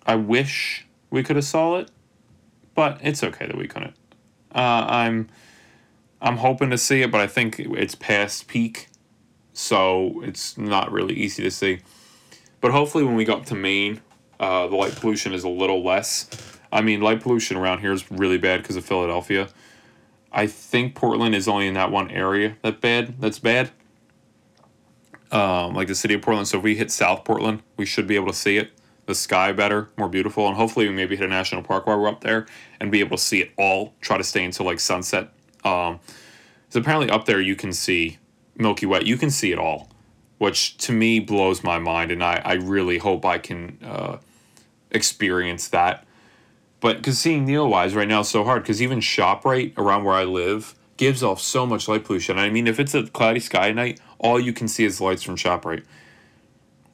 I 0.06 0.16
wish 0.16 0.86
we 1.10 1.24
could 1.24 1.38
have 1.38 1.46
saw 1.46 1.78
it, 1.78 1.90
but 2.76 3.00
it's 3.02 3.24
okay 3.24 3.46
that 3.46 3.58
we 3.58 3.68
couldn't. 3.68 3.96
Uh, 4.54 4.86
I'm 4.88 5.30
I'm 6.22 6.38
hoping 6.38 6.70
to 6.70 6.78
see 6.78 7.02
it, 7.02 7.12
but 7.12 7.20
I 7.20 7.28
think 7.28 7.60
it's 7.60 7.96
past 7.96 8.48
peak, 8.48 8.88
so 9.52 10.22
it's 10.24 10.58
not 10.58 10.92
really 10.92 11.14
easy 11.14 11.44
to 11.44 11.52
see. 11.52 11.80
But 12.62 12.72
hopefully, 12.72 13.04
when 13.04 13.16
we 13.16 13.26
go 13.26 13.34
up 13.34 13.46
to 13.48 13.56
Maine, 13.56 14.02
uh, 14.40 14.68
the 14.68 14.76
light 14.76 14.96
pollution 14.96 15.34
is 15.34 15.44
a 15.44 15.50
little 15.50 15.84
less. 15.84 16.30
I 16.72 16.82
mean, 16.82 17.02
light 17.02 17.22
pollution 17.22 17.58
around 17.58 17.80
here 17.80 17.92
is 17.92 18.10
really 18.10 18.38
bad 18.38 18.62
because 18.62 18.78
of 18.78 18.86
Philadelphia. 18.86 19.50
I 20.32 20.48
think 20.48 20.96
Portland 20.96 21.36
is 21.36 21.48
only 21.48 21.68
in 21.68 21.76
that 21.76 21.92
one 21.92 22.10
area 22.10 22.58
that 22.64 22.82
bad. 22.82 23.20
That's 23.20 23.40
bad. 23.40 23.72
Um, 25.32 25.74
like 25.74 25.88
the 25.88 25.96
city 25.96 26.14
of 26.14 26.22
Portland. 26.22 26.48
So 26.48 26.58
if 26.58 26.64
we 26.64 26.76
hit 26.76 26.92
South 26.92 27.26
Portland, 27.26 27.64
we 27.78 27.86
should 27.86 28.08
be 28.08 28.16
able 28.16 28.28
to 28.28 28.34
see 28.34 28.58
it. 28.58 28.72
The 29.06 29.16
sky 29.16 29.52
better, 29.52 29.90
more 29.98 30.08
beautiful, 30.08 30.48
and 30.48 30.56
hopefully 30.56 30.88
we 30.88 30.96
maybe 30.96 31.16
hit 31.16 31.26
a 31.26 31.30
national 31.30 31.64
park 31.64 31.86
while 31.86 32.00
we're 32.00 32.08
up 32.08 32.22
there 32.22 32.46
and 32.80 32.92
be 32.92 33.02
able 33.02 33.18
to 33.18 33.24
see 33.24 33.42
it 33.42 33.52
all. 33.58 33.94
Try 34.00 34.18
to 34.18 34.24
stay 34.24 34.46
until 34.46 34.66
like 34.66 34.80
sunset. 34.80 35.30
Um, 35.66 36.00
so 36.70 36.80
apparently 36.80 37.10
up 37.10 37.26
there 37.26 37.42
you 37.42 37.56
can 37.56 37.74
see 37.74 38.18
Milky 38.56 38.86
Way. 38.86 39.02
You 39.04 39.18
can 39.18 39.30
see 39.30 39.52
it 39.52 39.60
all, 39.60 39.90
which 40.38 40.78
to 40.78 40.94
me 40.94 41.20
blows 41.20 41.64
my 41.64 41.80
mind, 41.80 42.12
and 42.12 42.24
I 42.24 42.42
I 42.46 42.54
really 42.54 42.98
hope 42.98 43.26
I 43.26 43.38
can 43.40 43.78
uh, 43.84 44.18
experience 44.92 45.68
that 45.70 46.06
but 46.84 46.98
because 46.98 47.18
seeing 47.18 47.48
Neowise 47.48 47.96
right 47.96 48.10
now 48.10 48.20
is 48.20 48.28
so 48.28 48.44
hard, 48.44 48.64
because 48.64 48.82
even 48.82 49.00
ShopRite 49.00 49.78
around 49.78 50.04
where 50.04 50.16
I 50.16 50.26
live 50.26 50.76
gives 50.98 51.24
off 51.24 51.40
so 51.40 51.66
much 51.66 51.88
light 51.88 52.04
pollution. 52.04 52.38
I 52.38 52.50
mean, 52.50 52.68
if 52.68 52.78
it's 52.78 52.94
a 52.94 53.08
cloudy 53.08 53.40
sky 53.40 53.72
night, 53.72 54.02
all 54.20 54.38
you 54.38 54.52
can 54.52 54.68
see 54.68 54.84
is 54.84 55.00
lights 55.00 55.24
from 55.24 55.38
ShopRite. 55.38 55.86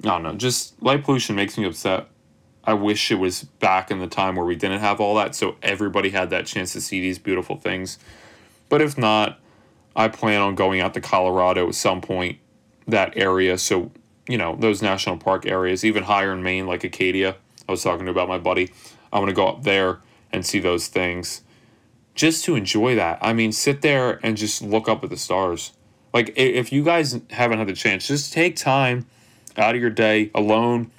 I 0.04 0.08
don't 0.08 0.24
know, 0.24 0.34
just 0.36 0.82
light 0.82 1.04
pollution 1.04 1.36
makes 1.36 1.58
me 1.58 1.66
upset. 1.66 2.08
I 2.64 2.74
wish 2.74 3.12
it 3.12 3.16
was 3.16 3.44
back 3.44 3.90
in 3.90 4.00
the 4.00 4.08
time 4.08 4.36
where 4.36 4.46
we 4.46 4.56
didn't 4.56 4.80
have 4.80 5.00
all 5.02 5.16
that, 5.16 5.36
so 5.36 5.56
everybody 5.62 6.10
had 6.10 6.30
that 6.30 6.46
chance 6.46 6.74
to 6.74 6.82
see 6.82 7.00
these 7.02 7.18
beautiful 7.18 7.58
things. 7.58 7.98
But 8.70 8.82
if 8.82 8.98
not, 8.98 9.40
I 9.96 10.08
plan 10.08 10.42
on 10.42 10.56
going 10.56 10.80
out 10.80 10.94
to 10.94 11.02
Colorado 11.02 11.68
at 11.68 11.76
some 11.76 12.00
point, 12.00 12.38
that 12.88 13.18
area. 13.18 13.58
So, 13.58 13.92
you 14.28 14.38
know, 14.38 14.56
those 14.56 14.82
national 14.82 15.18
park 15.18 15.46
areas, 15.46 15.84
even 15.84 16.04
higher 16.04 16.32
in 16.32 16.44
Maine, 16.44 16.68
like 16.68 16.84
Acadia. 16.84 17.36
I 17.68 17.72
was 17.72 17.84
talking 17.84 18.06
to 18.06 18.12
about 18.12 18.28
my 18.28 18.38
buddy. 18.38 18.72
I 19.12 19.20
want 19.20 19.30
to 19.30 19.36
go 19.36 19.48
up 19.48 19.64
there 19.64 20.00
and 20.32 20.46
see 20.46 20.60
those 20.60 20.88
things 20.88 21.42
just 22.16 22.46
to 22.46 22.56
enjoy 22.56 22.96
that. 22.96 23.18
I 23.22 23.34
mean, 23.34 23.52
sit 23.52 23.82
there 23.82 24.20
and 24.24 24.38
just 24.38 24.62
look 24.62 24.88
up 24.88 25.04
at 25.04 25.10
the 25.10 25.18
stars. 25.18 25.74
Like, 26.14 26.34
if 26.36 26.72
you 26.72 26.84
guys 26.84 27.20
haven't 27.32 27.60
had 27.60 27.68
the 27.68 27.74
chance, 27.74 28.08
just 28.08 28.34
take 28.34 28.56
time 28.56 29.08
out 29.60 29.76
of 29.76 29.82
your 29.82 29.90
day 29.90 30.32
alone 30.34 30.92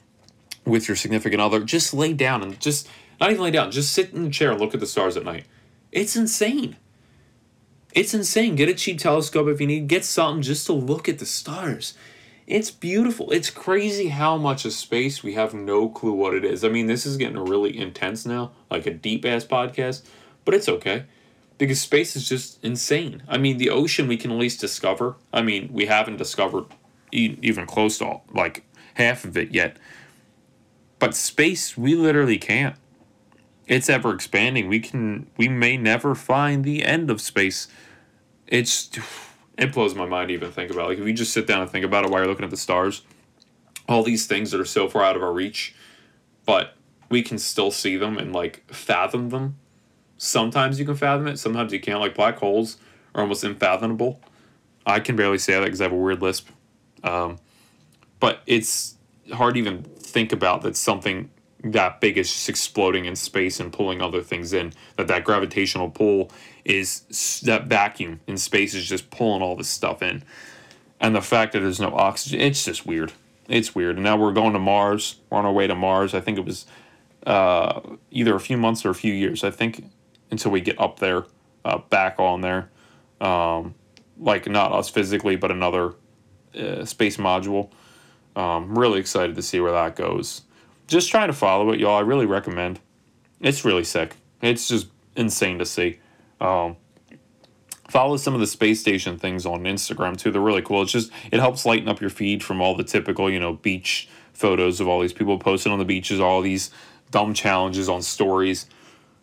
with 0.65 0.89
your 0.89 0.97
significant 0.97 1.41
other. 1.41 1.61
Just 1.61 1.95
lay 1.95 2.13
down 2.13 2.43
and 2.43 2.61
just, 2.61 2.89
not 3.21 3.31
even 3.31 3.43
lay 3.43 3.51
down, 3.51 3.71
just 3.71 3.93
sit 3.93 4.13
in 4.13 4.25
the 4.25 4.31
chair 4.31 4.53
and 4.53 4.61
look 4.61 4.75
at 4.75 4.81
the 4.81 4.87
stars 4.87 5.17
at 5.17 5.25
night. 5.25 5.45
It's 5.93 6.17
insane. 6.17 6.77
It's 7.93 8.15
insane. 8.15 8.55
Get 8.55 8.69
a 8.69 8.75
cheap 8.75 8.99
telescope 8.99 9.49
if 9.49 9.61
you 9.61 9.67
need. 9.67 9.89
Get 9.89 10.05
something 10.05 10.43
just 10.43 10.67
to 10.67 10.73
look 10.73 11.09
at 11.09 11.19
the 11.19 11.27
stars. 11.27 11.95
It's 12.47 12.71
beautiful. 12.71 13.31
It's 13.31 13.51
crazy 13.51 14.09
how 14.09 14.37
much 14.37 14.65
of 14.65 14.73
space 14.73 15.23
we 15.23 15.35
have 15.35 15.55
no 15.55 15.89
clue 15.89 16.13
what 16.13 16.35
it 16.35 16.45
is. 16.45 16.65
I 16.65 16.69
mean, 16.69 16.87
this 16.87 17.07
is 17.07 17.17
getting 17.17 17.39
really 17.39 17.77
intense 17.77 18.27
now, 18.27 18.53
like 18.71 18.87
a 18.87 18.93
deep 18.93 19.25
ass 19.25 19.45
podcast, 19.45 20.03
but 20.45 20.55
it's 20.55 20.69
okay 20.69 21.05
because 21.59 21.81
space 21.81 22.17
is 22.17 22.29
just 22.29 22.63
insane. 22.65 23.23
I 23.29 23.39
mean, 23.39 23.59
the 23.59 23.71
ocean 23.71 24.09
we 24.09 24.17
can 24.17 24.33
at 24.33 24.39
least 24.39 24.61
discover. 24.61 25.17
I 25.33 25.43
mean, 25.43 25.71
we 25.73 25.87
haven't 25.87 26.17
discovered 26.17 26.65
even 27.13 27.67
close 27.67 27.99
to 27.99 28.07
all, 28.07 28.25
like 28.33 28.65
half 28.95 29.25
of 29.25 29.37
it 29.37 29.53
yet. 29.53 29.77
But 30.99 31.15
space, 31.15 31.77
we 31.77 31.95
literally 31.95 32.39
can't. 32.39 32.77
It's 33.67 33.89
ever 33.89 34.13
expanding. 34.13 34.69
We 34.69 34.81
can 34.81 35.29
we 35.37 35.49
may 35.49 35.77
never 35.77 36.15
find 36.15 36.65
the 36.65 36.85
end 36.85 37.11
of 37.11 37.21
space. 37.21 37.69
It's 38.47 38.91
it 39.59 39.73
blows 39.73 39.95
my 39.95 40.07
mind 40.07 40.29
to 40.29 40.35
even 40.35 40.53
think 40.53 40.71
about. 40.71 40.89
Like 40.89 40.99
if 40.99 41.07
you 41.07 41.13
just 41.13 41.33
sit 41.33 41.47
down 41.47 41.63
and 41.63 41.71
think 41.71 41.85
about 41.85 42.05
it 42.05 42.11
while 42.11 42.21
you're 42.21 42.29
looking 42.29 42.45
at 42.45 42.51
the 42.51 42.57
stars, 42.57 43.03
all 43.89 44.03
these 44.03 44.27
things 44.27 44.51
that 44.51 44.61
are 44.61 44.67
so 44.67 44.89
far 44.89 45.03
out 45.03 45.17
of 45.17 45.23
our 45.23 45.33
reach, 45.33 45.75
but 46.45 46.75
we 47.09 47.23
can 47.23 47.39
still 47.39 47.71
see 47.71 47.97
them 47.97 48.19
and 48.19 48.33
like 48.33 48.65
fathom 48.73 49.31
them. 49.31 49.57
Sometimes 50.19 50.79
you 50.79 50.85
can 50.85 50.97
fathom 50.97 51.27
it, 51.27 51.39
sometimes 51.39 51.73
you 51.73 51.81
can't. 51.81 52.01
Like 52.01 52.15
black 52.15 52.39
holes 52.39 52.77
are 53.15 53.23
almost 53.23 53.43
unfathomable. 53.43 54.21
I 54.85 55.01
can 55.01 55.17
barely 55.17 55.39
say 55.39 55.55
that 55.55 55.65
because 55.65 55.81
I 55.81 55.85
have 55.85 55.93
a 55.93 55.97
weird 55.97 56.23
lisp. 56.23 56.49
Um, 57.03 57.39
but 58.19 58.43
it's 58.47 58.97
hard 59.33 59.55
to 59.55 59.61
even 59.61 59.83
think 59.83 60.33
about 60.33 60.63
that 60.63 60.77
something 60.77 61.31
that 61.63 62.01
big 62.01 62.17
is 62.17 62.33
just 62.33 62.49
exploding 62.49 63.05
in 63.05 63.15
space 63.17 63.61
and 63.61 63.73
pulling 63.73 64.01
other 64.01 64.23
things 64.23 64.53
in. 64.53 64.73
That 64.97 65.09
that 65.09 65.25
gravitational 65.25 65.91
pull 65.91 66.31
is 66.65 67.41
that 67.45 67.67
vacuum 67.67 68.21
in 68.27 68.37
space 68.37 68.75
is 68.75 68.89
just 68.89 69.11
pulling 69.11 69.43
all 69.43 69.57
this 69.57 69.69
stuff 69.69 70.03
in, 70.03 70.23
and 71.01 71.15
the 71.15 71.23
fact 71.23 71.53
that 71.53 71.61
there's 71.61 71.81
no 71.81 71.95
oxygen, 71.95 72.41
it's 72.41 72.65
just 72.65 72.87
weird. 72.87 73.13
It's 73.49 73.75
weird. 73.75 73.97
And 73.97 74.05
now 74.05 74.17
we're 74.17 74.33
going 74.33 74.53
to 74.53 74.59
Mars. 74.59 75.17
We're 75.29 75.39
on 75.39 75.45
our 75.45 75.53
way 75.53 75.67
to 75.67 75.75
Mars. 75.75 76.15
I 76.15 76.21
think 76.21 76.39
it 76.39 76.45
was 76.45 76.67
uh, 77.27 77.81
either 78.11 78.35
a 78.35 78.41
few 78.41 78.57
months 78.57 78.85
or 78.85 78.91
a 78.91 78.95
few 78.95 79.13
years. 79.13 79.43
I 79.43 79.51
think 79.51 79.85
until 80.31 80.53
we 80.53 80.61
get 80.61 80.81
up 80.81 81.01
there, 81.01 81.25
uh, 81.65 81.79
back 81.91 82.19
on 82.19 82.43
there, 82.43 82.71
um, 83.21 83.75
like 84.19 84.49
not 84.49 84.73
us 84.73 84.89
physically, 84.89 85.37
but 85.37 85.51
another 85.51 85.95
uh, 86.59 86.85
space 86.85 87.17
module. 87.17 87.71
Um, 88.37 88.79
really 88.79 89.01
excited 89.01 89.37
to 89.37 89.43
see 89.43 89.61
where 89.61 89.73
that 89.73 89.97
goes 89.97 90.43
just 90.91 91.09
trying 91.09 91.29
to 91.29 91.33
follow 91.33 91.71
it, 91.71 91.79
y'all. 91.79 91.97
I 91.97 92.01
really 92.01 92.27
recommend. 92.27 92.81
It's 93.41 93.65
really 93.65 93.85
sick. 93.85 94.17
It's 94.43 94.69
just 94.69 94.89
insane 95.15 95.59
to 95.61 95.65
see. 95.65 96.01
Um, 96.41 96.77
follow 97.89 98.17
some 98.17 98.35
of 98.35 98.41
the 98.41 98.47
space 98.47 98.81
station 98.81 99.17
things 99.17 99.47
on 99.47 99.63
Instagram 99.63 100.19
too. 100.19 100.33
They're 100.33 100.43
really 100.43 100.63
cool. 100.63 100.83
It's 100.83 100.93
just 100.93 101.13
it 101.31 101.39
helps 101.39 101.65
lighten 101.65 101.89
up 101.89 102.01
your 102.01 102.11
feed 102.11 102.43
from 102.43 102.61
all 102.61 102.77
the 102.77 102.85
typical 102.85 103.31
you 103.31 103.39
know 103.39 103.55
beach 103.55 104.09
photos 104.33 104.81
of 104.81 104.89
all 104.89 105.01
these 105.01 105.13
people 105.13 105.39
posting 105.39 105.71
on 105.71 105.79
the 105.79 105.85
beaches, 105.85 106.19
all 106.19 106.43
these 106.43 106.71
dumb 107.11 107.35
challenges 107.35 107.89
on 107.89 108.03
stories. 108.03 108.67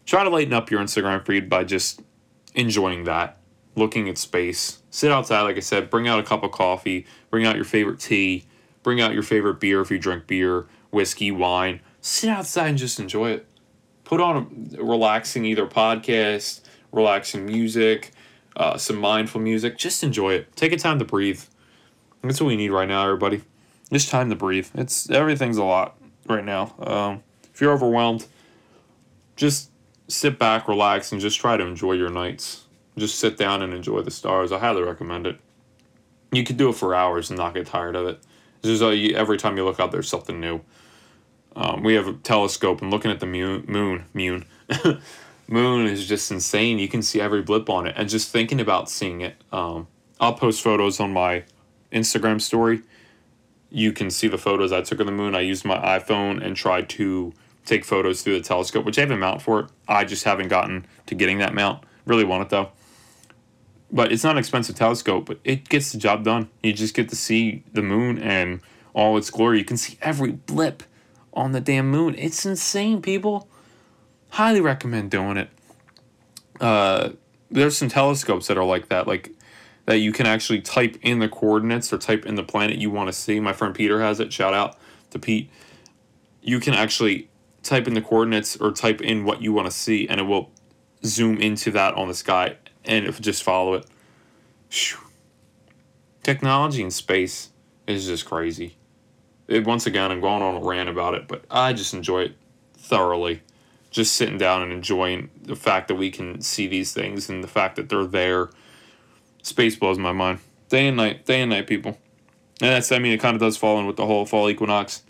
Try 0.05 0.23
to 0.23 0.29
lighten 0.29 0.53
up 0.53 0.71
your 0.71 0.79
Instagram 0.79 1.25
feed 1.25 1.49
by 1.49 1.65
just 1.65 2.01
enjoying 2.55 3.03
that, 3.03 3.37
looking 3.77 4.09
at 4.09 4.17
space. 4.17 4.79
Sit 4.89 5.11
outside, 5.11 5.43
like 5.43 5.55
I 5.57 5.61
said. 5.61 5.89
Bring 5.89 6.07
out 6.07 6.19
a 6.19 6.23
cup 6.23 6.43
of 6.43 6.51
coffee. 6.51 7.05
Bring 7.29 7.45
out 7.45 7.55
your 7.55 7.65
favorite 7.65 7.99
tea. 7.99 8.45
Bring 8.83 8.99
out 8.99 9.13
your 9.13 9.23
favorite 9.23 9.59
beer 9.59 9.81
if 9.81 9.91
you 9.91 9.99
drink 9.99 10.27
beer 10.27 10.67
whiskey, 10.91 11.31
wine. 11.31 11.81
Sit 12.01 12.29
outside 12.29 12.69
and 12.69 12.77
just 12.77 12.99
enjoy 12.99 13.31
it. 13.31 13.47
Put 14.03 14.21
on 14.21 14.71
a 14.77 14.83
relaxing 14.83 15.45
either 15.45 15.67
podcast, 15.67 16.61
relaxing 16.91 17.45
music, 17.45 18.11
uh, 18.55 18.77
some 18.77 18.97
mindful 18.97 19.41
music. 19.41 19.77
Just 19.77 20.03
enjoy 20.03 20.33
it. 20.33 20.55
Take 20.55 20.71
a 20.71 20.77
time 20.77 20.99
to 20.99 21.05
breathe. 21.05 21.41
That's 22.23 22.41
what 22.41 22.47
we 22.47 22.55
need 22.55 22.69
right 22.69 22.87
now, 22.87 23.03
everybody. 23.03 23.41
Just 23.91 24.09
time 24.09 24.29
to 24.29 24.35
breathe. 24.35 24.67
It's 24.75 25.09
everything's 25.09 25.57
a 25.57 25.63
lot 25.63 25.97
right 26.27 26.43
now. 26.43 26.73
Um, 26.79 27.23
if 27.53 27.61
you're 27.61 27.73
overwhelmed, 27.73 28.25
just 29.35 29.69
sit 30.07 30.39
back, 30.39 30.67
relax, 30.67 31.11
and 31.11 31.21
just 31.21 31.39
try 31.39 31.57
to 31.57 31.65
enjoy 31.65 31.93
your 31.93 32.09
nights. 32.09 32.66
Just 32.97 33.19
sit 33.19 33.37
down 33.37 33.61
and 33.61 33.73
enjoy 33.73 34.01
the 34.01 34.11
stars. 34.11 34.51
I 34.51 34.59
highly 34.59 34.81
recommend 34.81 35.27
it. 35.27 35.39
You 36.31 36.43
could 36.43 36.57
do 36.57 36.69
it 36.69 36.75
for 36.75 36.95
hours 36.95 37.29
and 37.29 37.37
not 37.37 37.53
get 37.53 37.67
tired 37.67 37.95
of 37.95 38.07
it. 38.07 38.19
A, 38.63 39.13
every 39.15 39.37
time 39.37 39.55
you 39.55 39.63
look 39.63 39.79
out, 39.79 39.91
there's 39.91 40.09
something 40.09 40.39
new. 40.39 40.61
Um, 41.55 41.83
we 41.83 41.93
have 41.93 42.07
a 42.07 42.13
telescope 42.13 42.81
and 42.81 42.91
looking 42.91 43.11
at 43.11 43.19
the 43.19 43.25
moon, 43.25 43.65
moon, 43.67 44.05
moon, 44.13 44.45
moon 45.47 45.87
is 45.87 46.07
just 46.07 46.31
insane. 46.31 46.79
You 46.79 46.87
can 46.87 47.01
see 47.01 47.21
every 47.21 47.41
blip 47.41 47.69
on 47.69 47.87
it, 47.87 47.95
and 47.97 48.09
just 48.09 48.31
thinking 48.31 48.59
about 48.59 48.89
seeing 48.89 49.21
it. 49.21 49.35
Um, 49.51 49.87
I'll 50.19 50.33
post 50.33 50.61
photos 50.61 50.99
on 50.99 51.13
my 51.13 51.43
Instagram 51.91 52.41
story. 52.41 52.81
You 53.69 53.91
can 53.91 54.11
see 54.11 54.27
the 54.27 54.37
photos 54.37 54.71
I 54.71 54.81
took 54.81 54.99
of 54.99 55.05
the 55.05 55.11
moon. 55.11 55.35
I 55.35 55.41
used 55.41 55.65
my 55.65 55.77
iPhone 55.77 56.43
and 56.43 56.55
tried 56.55 56.89
to 56.89 57.33
take 57.65 57.85
photos 57.85 58.21
through 58.21 58.35
the 58.35 58.43
telescope, 58.43 58.85
which 58.85 58.97
I 58.97 59.01
have 59.01 59.11
a 59.11 59.17
mount 59.17 59.41
for 59.41 59.61
it. 59.61 59.67
I 59.87 60.05
just 60.05 60.23
haven't 60.23 60.47
gotten 60.47 60.85
to 61.07 61.15
getting 61.15 61.39
that 61.39 61.53
mount. 61.53 61.83
Really 62.05 62.23
want 62.23 62.43
it 62.43 62.49
though. 62.49 62.71
But 63.91 64.11
it's 64.11 64.23
not 64.23 64.31
an 64.31 64.37
expensive 64.37 64.75
telescope, 64.75 65.25
but 65.25 65.39
it 65.43 65.69
gets 65.69 65.91
the 65.91 65.97
job 65.97 66.23
done. 66.23 66.49
You 66.61 66.73
just 66.73 66.93
get 66.93 67.09
to 67.09 67.15
see 67.15 67.63
the 67.71 67.81
moon 67.81 68.17
and 68.17 68.59
all 68.93 69.17
its 69.17 69.29
glory. 69.29 69.59
You 69.59 69.65
can 69.65 69.77
see 69.77 69.97
every 70.01 70.31
blip 70.31 70.83
on 71.33 71.53
the 71.53 71.61
damn 71.61 71.89
moon. 71.89 72.15
It's 72.17 72.45
insane, 72.45 73.01
people. 73.01 73.47
Highly 74.31 74.59
recommend 74.59 75.11
doing 75.11 75.37
it. 75.37 75.49
Uh, 76.59 77.11
there's 77.49 77.77
some 77.77 77.87
telescopes 77.87 78.47
that 78.47 78.57
are 78.57 78.65
like 78.65 78.89
that, 78.89 79.07
like 79.07 79.31
that 79.85 79.99
you 79.99 80.11
can 80.11 80.25
actually 80.25 80.59
type 80.59 80.97
in 81.01 81.19
the 81.19 81.29
coordinates 81.29 81.93
or 81.93 81.97
type 81.97 82.25
in 82.25 82.35
the 82.35 82.43
planet 82.43 82.77
you 82.77 82.91
want 82.91 83.07
to 83.07 83.13
see. 83.13 83.39
My 83.39 83.53
friend 83.53 83.73
Peter 83.73 84.01
has 84.01 84.19
it. 84.19 84.33
Shout 84.33 84.53
out 84.53 84.77
to 85.11 85.19
Pete. 85.19 85.49
You 86.41 86.59
can 86.59 86.73
actually 86.73 87.29
type 87.63 87.87
in 87.87 87.93
the 87.93 88.01
coordinates 88.01 88.57
or 88.57 88.71
type 88.71 89.01
in 89.01 89.23
what 89.23 89.41
you 89.41 89.53
want 89.53 89.65
to 89.67 89.71
see, 89.71 90.07
and 90.07 90.19
it 90.19 90.23
will 90.23 90.51
zoom 91.05 91.37
into 91.37 91.71
that 91.71 91.93
on 91.93 92.07
the 92.07 92.13
sky, 92.13 92.57
and 92.87 93.05
if 93.05 93.21
just 93.21 93.43
follow 93.43 93.75
it. 93.75 93.85
Whew. 94.71 94.99
Technology 96.23 96.81
in 96.81 96.91
space 96.91 97.49
is 97.85 98.05
just 98.05 98.25
crazy. 98.25 98.75
It, 99.47 99.65
once 99.65 99.85
again, 99.85 100.11
I'm 100.11 100.19
going 100.19 100.41
on 100.41 100.55
a 100.55 100.59
rant 100.59 100.89
about 100.89 101.13
it, 101.13 101.27
but 101.27 101.45
I 101.49 101.73
just 101.73 101.93
enjoy 101.93 102.23
it 102.23 102.35
thoroughly. 102.77 103.41
Just 103.91 104.15
sitting 104.15 104.37
down 104.37 104.61
and 104.61 104.71
enjoying 104.71 105.29
the 105.41 105.55
fact 105.55 105.87
that 105.87 105.95
we 105.95 106.11
can 106.11 106.41
see 106.41 106.67
these 106.67 106.93
things 106.93 107.29
and 107.29 107.43
the 107.43 107.47
fact 107.47 107.77
that 107.77 107.87
they're 107.87 108.05
there. 108.05 108.49
Space 109.41 109.77
blows 109.77 109.97
my 109.97 110.11
mind. 110.11 110.39
Day 110.67 110.87
and 110.87 110.97
night, 110.97 111.25
day 111.25 111.41
and 111.41 111.51
night, 111.51 111.67
people. 111.67 111.97
And 112.61 112.71
that's, 112.71 112.91
I 112.91 112.99
mean, 112.99 113.13
it 113.13 113.21
kind 113.21 113.35
of 113.35 113.39
does 113.39 113.55
fall 113.55 113.79
in 113.79 113.85
with 113.85 113.95
the 113.95 114.05
whole 114.05 114.25
fall 114.25 114.49
equinox 114.49 115.03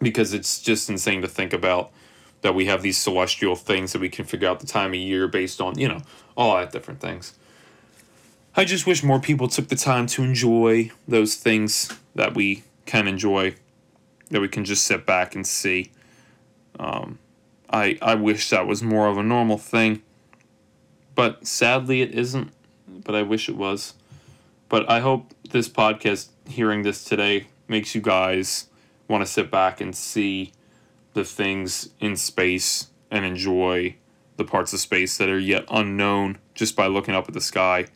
because 0.00 0.32
it's 0.32 0.60
just 0.62 0.88
insane 0.88 1.20
to 1.22 1.28
think 1.28 1.52
about 1.52 1.92
that 2.40 2.54
we 2.54 2.66
have 2.66 2.82
these 2.82 2.98
celestial 2.98 3.54
things 3.56 3.92
that 3.92 4.00
we 4.00 4.08
can 4.08 4.24
figure 4.24 4.48
out 4.48 4.60
the 4.60 4.66
time 4.66 4.90
of 4.90 4.96
year 4.96 5.28
based 5.28 5.60
on, 5.60 5.78
you 5.78 5.88
know, 5.88 6.00
all 6.36 6.56
that 6.56 6.72
different 6.72 7.00
things. 7.00 7.34
I 8.54 8.64
just 8.64 8.86
wish 8.86 9.02
more 9.02 9.20
people 9.20 9.48
took 9.48 9.68
the 9.68 9.76
time 9.76 10.06
to 10.08 10.22
enjoy 10.22 10.90
those 11.08 11.36
things 11.36 11.90
that 12.14 12.34
we 12.34 12.64
can 12.84 13.08
enjoy, 13.08 13.54
that 14.30 14.40
we 14.40 14.48
can 14.48 14.64
just 14.64 14.84
sit 14.84 15.06
back 15.06 15.34
and 15.34 15.46
see. 15.46 15.90
Um, 16.78 17.18
I 17.70 17.98
I 18.02 18.14
wish 18.14 18.50
that 18.50 18.66
was 18.66 18.82
more 18.82 19.08
of 19.08 19.16
a 19.16 19.22
normal 19.22 19.56
thing, 19.56 20.02
but 21.14 21.46
sadly 21.46 22.02
it 22.02 22.10
isn't. 22.12 22.52
But 22.86 23.14
I 23.14 23.22
wish 23.22 23.48
it 23.48 23.56
was. 23.56 23.94
But 24.68 24.88
I 24.88 25.00
hope 25.00 25.34
this 25.50 25.68
podcast, 25.68 26.28
hearing 26.46 26.82
this 26.82 27.04
today, 27.04 27.46
makes 27.68 27.94
you 27.94 28.00
guys 28.00 28.66
want 29.08 29.24
to 29.24 29.30
sit 29.30 29.50
back 29.50 29.80
and 29.80 29.94
see 29.96 30.52
the 31.14 31.24
things 31.24 31.90
in 32.00 32.16
space 32.16 32.88
and 33.10 33.24
enjoy 33.24 33.96
the 34.36 34.44
parts 34.44 34.72
of 34.72 34.80
space 34.80 35.16
that 35.18 35.28
are 35.28 35.38
yet 35.38 35.64
unknown 35.70 36.38
just 36.54 36.76
by 36.76 36.86
looking 36.86 37.14
up 37.14 37.28
at 37.28 37.34
the 37.34 37.40
sky 37.40 37.86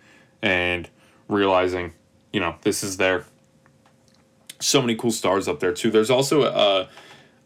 and 0.42 0.88
realizing, 1.28 1.92
you 2.32 2.40
know, 2.40 2.56
this 2.62 2.82
is 2.82 2.96
there. 2.96 3.24
So 4.60 4.80
many 4.80 4.94
cool 4.94 5.12
stars 5.12 5.48
up 5.48 5.60
there 5.60 5.72
too. 5.72 5.90
There's 5.90 6.10
also 6.10 6.44
a, 6.44 6.88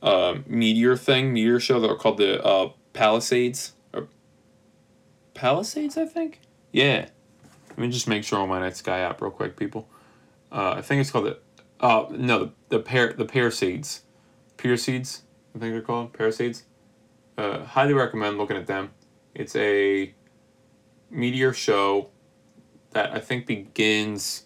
a 0.07 0.41
meteor 0.47 0.97
thing, 0.97 1.33
meteor 1.33 1.61
show 1.61 1.81
that 1.81 1.91
are 1.91 1.97
called 1.97 2.19
the 2.19 2.43
uh, 2.45 2.71
Palisades. 2.93 3.73
Or 3.93 4.09
Palisades, 5.35 5.97
I 5.97 6.07
think. 6.07 6.41
Yeah. 6.73 7.09
Let 7.71 7.79
me 7.79 7.89
just 7.91 8.09
make 8.09 8.25
sure 8.25 8.41
on 8.41 8.49
my 8.49 8.61
night 8.61 8.77
sky 8.77 8.99
app 8.99 9.21
real 9.23 9.31
quick, 9.31 9.57
people. 9.57 9.89
Uh, 10.53 10.75
I 10.77 10.83
think 10.83 11.01
it's 11.01 11.11
called 11.11 11.27
the 11.27 11.39
uh, 11.81 12.07
no, 12.11 12.39
the, 12.39 12.53
the 12.69 12.79
pear 12.81 13.13
the 13.13 13.25
pear 13.25 13.51
seeds, 13.51 14.03
pear 14.57 14.77
seeds. 14.77 15.23
I 15.55 15.59
think 15.59 15.73
they're 15.73 15.81
called 15.81 16.13
pear 16.13 16.31
seeds. 16.31 16.65
Uh, 17.41 17.65
highly 17.65 17.95
recommend 17.95 18.37
looking 18.37 18.59
at 18.59 18.67
them. 18.67 18.91
It's 19.35 19.57
a 19.57 20.13
meteor 21.09 21.55
show 21.55 22.11
that 22.91 23.13
I 23.13 23.19
think 23.19 23.47
begins 23.47 24.45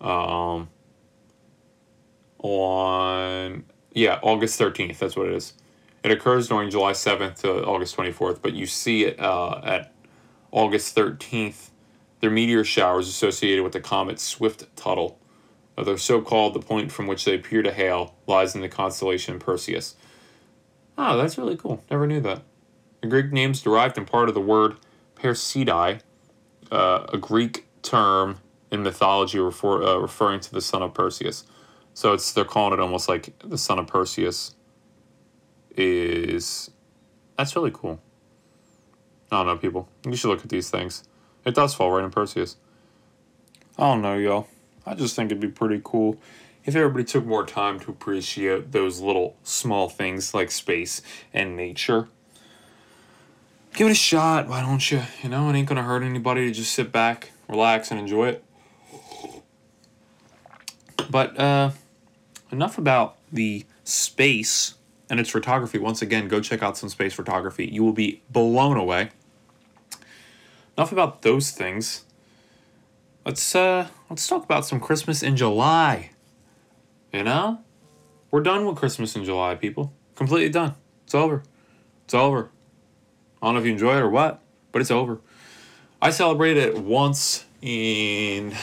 um, 0.00 0.68
on 2.38 3.64
yeah 3.92 4.20
August 4.22 4.56
thirteenth. 4.56 5.00
That's 5.00 5.16
what 5.16 5.26
it 5.26 5.34
is. 5.34 5.54
It 6.04 6.12
occurs 6.12 6.46
during 6.46 6.70
July 6.70 6.92
seventh 6.92 7.42
to 7.42 7.64
August 7.64 7.96
twenty 7.96 8.12
fourth, 8.12 8.40
but 8.40 8.52
you 8.52 8.66
see 8.66 9.04
it 9.06 9.18
uh, 9.18 9.60
at 9.64 9.92
August 10.52 10.94
thirteenth. 10.94 11.72
They're 12.20 12.30
meteor 12.30 12.62
showers 12.62 13.08
associated 13.08 13.64
with 13.64 13.72
the 13.72 13.80
comet 13.80 14.20
Swift 14.20 14.76
Tuttle. 14.76 15.18
They're 15.76 15.98
so 15.98 16.20
called, 16.20 16.54
the 16.54 16.60
point 16.60 16.92
from 16.92 17.08
which 17.08 17.24
they 17.24 17.34
appear 17.34 17.62
to 17.62 17.72
hail 17.72 18.14
lies 18.28 18.54
in 18.54 18.60
the 18.60 18.68
constellation 18.68 19.40
Perseus. 19.40 19.96
Oh, 20.96 21.16
that's 21.16 21.38
really 21.38 21.56
cool. 21.56 21.82
Never 21.90 22.06
knew 22.06 22.20
that. 22.20 22.42
The 23.00 23.08
Greek 23.08 23.32
name's 23.32 23.60
derived 23.62 23.98
in 23.98 24.04
part 24.04 24.28
of 24.28 24.34
the 24.34 24.40
word 24.40 24.76
Perseidai, 25.16 26.00
uh, 26.70 27.06
a 27.12 27.18
Greek 27.18 27.66
term 27.82 28.38
in 28.70 28.82
mythology 28.82 29.38
refer, 29.38 29.82
uh, 29.82 29.96
referring 29.96 30.40
to 30.40 30.52
the 30.52 30.60
son 30.60 30.82
of 30.82 30.94
Perseus. 30.94 31.44
So 31.94 32.12
it's 32.12 32.32
they're 32.32 32.44
calling 32.44 32.72
it 32.72 32.80
almost 32.80 33.08
like 33.08 33.38
the 33.40 33.58
son 33.58 33.78
of 33.78 33.86
Perseus 33.86 34.54
is. 35.76 36.70
That's 37.36 37.54
really 37.56 37.70
cool. 37.72 38.00
I 39.30 39.36
don't 39.38 39.46
know, 39.46 39.56
people. 39.56 39.88
You 40.06 40.16
should 40.16 40.28
look 40.28 40.42
at 40.42 40.48
these 40.48 40.70
things. 40.70 41.04
It 41.44 41.54
does 41.54 41.74
fall 41.74 41.90
right 41.90 42.04
in 42.04 42.10
Perseus. 42.10 42.56
I 43.78 43.82
don't 43.82 44.02
know, 44.02 44.16
y'all. 44.16 44.46
I 44.86 44.94
just 44.94 45.16
think 45.16 45.30
it'd 45.30 45.40
be 45.40 45.48
pretty 45.48 45.80
cool 45.82 46.18
if 46.64 46.76
everybody 46.76 47.04
took 47.04 47.24
more 47.24 47.44
time 47.44 47.80
to 47.80 47.90
appreciate 47.90 48.72
those 48.72 49.00
little 49.00 49.36
small 49.42 49.88
things 49.88 50.34
like 50.34 50.50
space 50.50 51.02
and 51.32 51.56
nature. 51.56 52.08
Give 53.74 53.88
it 53.88 53.92
a 53.92 53.94
shot, 53.94 54.48
why 54.48 54.60
don't 54.60 54.90
you? 54.90 55.02
You 55.22 55.30
know, 55.30 55.48
it 55.48 55.54
ain't 55.54 55.68
gonna 55.68 55.82
hurt 55.82 56.02
anybody 56.02 56.46
to 56.46 56.52
just 56.52 56.72
sit 56.72 56.92
back, 56.92 57.32
relax, 57.48 57.90
and 57.90 57.98
enjoy 57.98 58.28
it. 58.28 58.44
But 61.10 61.38
uh, 61.38 61.70
enough 62.50 62.78
about 62.78 63.16
the 63.32 63.64
space 63.84 64.74
and 65.10 65.20
its 65.20 65.30
photography. 65.30 65.78
Once 65.78 66.00
again, 66.00 66.28
go 66.28 66.40
check 66.40 66.62
out 66.62 66.76
some 66.76 66.88
space 66.88 67.12
photography. 67.12 67.66
You 67.66 67.82
will 67.82 67.92
be 67.92 68.22
blown 68.30 68.76
away. 68.76 69.10
Enough 70.76 70.92
about 70.92 71.22
those 71.22 71.50
things. 71.50 72.04
Let's 73.26 73.54
uh 73.54 73.88
let's 74.10 74.26
talk 74.26 74.44
about 74.44 74.66
some 74.66 74.80
Christmas 74.80 75.22
in 75.22 75.36
July. 75.36 76.10
You 77.12 77.24
know? 77.24 77.60
We're 78.30 78.42
done 78.42 78.66
with 78.66 78.76
Christmas 78.76 79.14
in 79.14 79.24
July, 79.24 79.54
people. 79.54 79.92
Completely 80.14 80.48
done. 80.48 80.74
It's 81.04 81.14
over. 81.14 81.42
It's 82.04 82.14
over. 82.14 82.50
I 83.42 83.46
don't 83.46 83.54
know 83.54 83.60
if 83.60 83.66
you 83.66 83.72
enjoy 83.72 83.96
it 83.96 84.00
or 84.00 84.08
what, 84.08 84.42
but 84.70 84.80
it's 84.80 84.90
over. 84.90 85.20
I 86.00 86.10
celebrated 86.10 86.62
it 86.62 86.78
once 86.78 87.44
in 87.60 88.54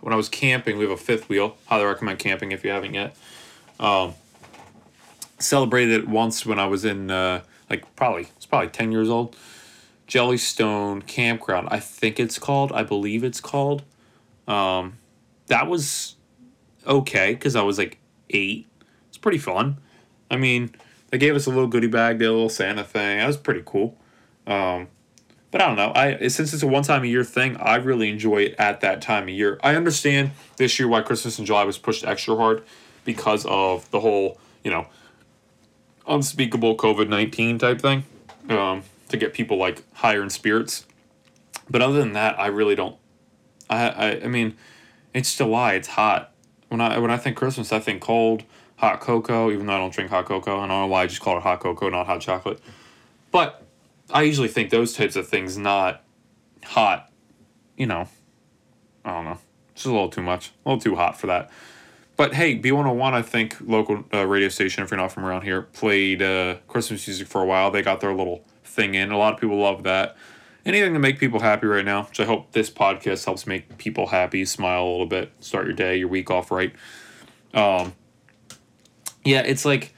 when 0.00 0.12
I 0.12 0.16
was 0.16 0.28
camping. 0.28 0.78
We 0.78 0.84
have 0.84 0.92
a 0.92 0.96
fifth 0.96 1.28
wheel. 1.28 1.56
Highly 1.66 1.84
recommend 1.84 2.18
camping 2.18 2.52
if 2.52 2.64
you 2.64 2.70
haven't 2.70 2.94
yet. 2.94 3.16
Um, 3.78 4.14
celebrated 5.38 6.02
it 6.02 6.08
once 6.08 6.46
when 6.46 6.58
I 6.58 6.66
was 6.66 6.84
in 6.84 7.10
uh, 7.10 7.42
like 7.68 7.94
probably 7.96 8.28
it's 8.36 8.46
probably 8.46 8.68
ten 8.68 8.92
years 8.92 9.08
old. 9.08 9.36
Jellystone 10.08 11.06
Campground, 11.06 11.68
I 11.70 11.78
think 11.78 12.20
it's 12.20 12.38
called. 12.38 12.72
I 12.72 12.82
believe 12.82 13.24
it's 13.24 13.40
called. 13.40 13.82
Um, 14.46 14.98
that 15.46 15.68
was 15.68 16.16
okay 16.86 17.34
because 17.34 17.56
I 17.56 17.62
was 17.62 17.78
like 17.78 17.98
eight. 18.30 18.68
It's 19.08 19.18
pretty 19.18 19.38
fun. 19.38 19.78
I 20.30 20.36
mean, 20.36 20.74
they 21.10 21.18
gave 21.18 21.36
us 21.36 21.46
a 21.46 21.50
little 21.50 21.66
goodie 21.66 21.88
bag, 21.88 22.18
did 22.18 22.26
a 22.26 22.32
little 22.32 22.48
Santa 22.48 22.84
thing. 22.84 23.18
That 23.18 23.26
was 23.26 23.36
pretty 23.36 23.62
cool. 23.64 23.96
Um, 24.46 24.88
but 25.50 25.60
I 25.60 25.66
don't 25.66 25.76
know. 25.76 25.92
I 25.94 26.28
since 26.28 26.54
it's 26.54 26.62
a 26.62 26.66
one 26.66 26.82
time 26.82 27.04
a 27.04 27.06
year 27.06 27.22
thing, 27.22 27.56
I 27.58 27.76
really 27.76 28.08
enjoy 28.08 28.44
it 28.44 28.54
at 28.58 28.80
that 28.80 29.02
time 29.02 29.24
of 29.24 29.28
year. 29.28 29.60
I 29.62 29.76
understand 29.76 30.30
this 30.56 30.78
year 30.78 30.88
why 30.88 31.02
Christmas 31.02 31.38
in 31.38 31.44
July 31.44 31.64
was 31.64 31.76
pushed 31.76 32.04
extra 32.04 32.34
hard 32.36 32.64
because 33.04 33.44
of 33.44 33.88
the 33.90 34.00
whole 34.00 34.38
you 34.64 34.70
know 34.70 34.86
unspeakable 36.08 36.76
COVID 36.78 37.08
nineteen 37.08 37.58
type 37.58 37.82
thing 37.82 38.04
um, 38.48 38.82
to 39.10 39.18
get 39.18 39.34
people 39.34 39.58
like 39.58 39.84
higher 39.92 40.22
in 40.22 40.30
spirits. 40.30 40.86
But 41.68 41.82
other 41.82 41.98
than 41.98 42.14
that, 42.14 42.40
I 42.40 42.46
really 42.46 42.74
don't. 42.74 42.96
I 43.68 43.88
I, 43.90 44.20
I 44.24 44.28
mean, 44.28 44.56
it's 45.12 45.36
July. 45.36 45.74
It's 45.74 45.88
hot 45.88 46.31
when 46.72 46.80
I 46.80 46.98
when 46.98 47.10
I 47.10 47.18
think 47.18 47.36
Christmas, 47.36 47.70
I 47.70 47.78
think 47.78 48.00
cold, 48.00 48.44
hot 48.76 49.00
cocoa. 49.00 49.50
Even 49.50 49.66
though 49.66 49.74
I 49.74 49.78
don't 49.78 49.92
drink 49.92 50.10
hot 50.10 50.24
cocoa, 50.24 50.56
I 50.56 50.66
don't 50.66 50.68
know 50.68 50.86
why 50.86 51.02
I 51.02 51.06
just 51.06 51.20
call 51.20 51.36
it 51.36 51.42
hot 51.42 51.60
cocoa, 51.60 51.90
not 51.90 52.06
hot 52.06 52.22
chocolate. 52.22 52.60
But 53.30 53.62
I 54.10 54.22
usually 54.22 54.48
think 54.48 54.70
those 54.70 54.94
types 54.94 55.14
of 55.14 55.28
things, 55.28 55.56
not 55.58 56.02
hot. 56.64 57.12
You 57.76 57.86
know, 57.86 58.08
I 59.04 59.10
don't 59.12 59.24
know, 59.24 59.38
Just 59.74 59.86
a 59.86 59.92
little 59.92 60.08
too 60.08 60.22
much. 60.22 60.52
A 60.64 60.70
little 60.70 60.80
too 60.80 60.96
hot 60.96 61.20
for 61.20 61.26
that. 61.26 61.50
But 62.16 62.34
hey, 62.34 62.58
B101, 62.58 63.12
I 63.12 63.22
think, 63.22 63.56
local 63.60 64.04
uh, 64.12 64.26
radio 64.26 64.48
station, 64.48 64.82
if 64.82 64.90
you're 64.90 64.98
not 64.98 65.12
from 65.12 65.24
around 65.24 65.42
here, 65.42 65.62
played 65.62 66.22
uh, 66.22 66.56
Christmas 66.68 67.06
music 67.06 67.26
for 67.26 67.42
a 67.42 67.46
while. 67.46 67.70
They 67.70 67.82
got 67.82 68.00
their 68.00 68.14
little 68.14 68.44
thing 68.64 68.94
in. 68.94 69.10
A 69.10 69.18
lot 69.18 69.34
of 69.34 69.40
people 69.40 69.58
love 69.58 69.82
that. 69.84 70.16
Anything 70.64 70.92
to 70.92 71.00
make 71.00 71.18
people 71.18 71.40
happy 71.40 71.66
right 71.66 71.84
now, 71.84 72.04
which 72.04 72.20
I 72.20 72.24
hope 72.24 72.52
this 72.52 72.70
podcast 72.70 73.24
helps 73.24 73.46
make 73.46 73.78
people 73.78 74.06
happy, 74.06 74.44
smile 74.44 74.84
a 74.84 74.90
little 74.90 75.06
bit, 75.06 75.32
start 75.40 75.66
your 75.66 75.74
day, 75.74 75.96
your 75.96 76.08
week 76.08 76.30
off 76.30 76.50
right. 76.50 76.72
Um, 77.52 77.94
yeah, 79.24 79.40
it's 79.40 79.64
like, 79.64 79.94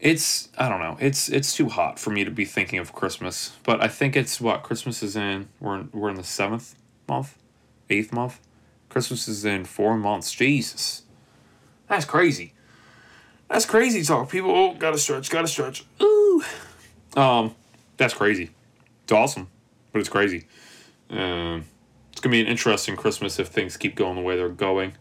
it's 0.00 0.48
I 0.58 0.68
don't 0.68 0.80
know. 0.80 0.96
It's 0.98 1.28
it's 1.28 1.54
too 1.54 1.68
hot 1.68 1.98
for 1.98 2.10
me 2.10 2.24
to 2.24 2.30
be 2.30 2.44
thinking 2.44 2.78
of 2.78 2.92
Christmas. 2.92 3.52
But 3.64 3.82
I 3.82 3.88
think 3.88 4.16
it's 4.16 4.40
what 4.40 4.62
Christmas 4.62 5.02
is 5.02 5.14
in. 5.14 5.48
We're 5.60 5.76
in, 5.76 5.90
we're 5.92 6.08
in 6.10 6.16
the 6.16 6.24
seventh 6.24 6.74
month, 7.06 7.36
eighth 7.88 8.12
month. 8.12 8.40
Christmas 8.88 9.28
is 9.28 9.44
in 9.44 9.64
four 9.64 9.96
months. 9.96 10.32
Jesus. 10.32 11.02
That's 11.86 12.04
crazy. 12.04 12.54
That's 13.48 13.66
crazy 13.66 14.02
talk. 14.02 14.30
People, 14.30 14.50
oh, 14.50 14.74
gotta 14.74 14.98
stretch, 14.98 15.28
gotta 15.28 15.48
stretch. 15.48 15.84
Ooh. 16.00 16.42
Um, 17.16 17.54
that's 17.96 18.14
crazy. 18.14 18.50
It's 19.02 19.12
awesome, 19.12 19.48
but 19.92 20.00
it's 20.00 20.08
crazy. 20.08 20.46
Um, 21.10 21.64
it's 22.12 22.20
gonna 22.20 22.32
be 22.32 22.40
an 22.40 22.46
interesting 22.46 22.96
Christmas 22.96 23.38
if 23.38 23.48
things 23.48 23.76
keep 23.76 23.94
going 23.96 24.16
the 24.16 24.22
way 24.22 24.36
they're 24.36 24.48
going. 24.48 24.92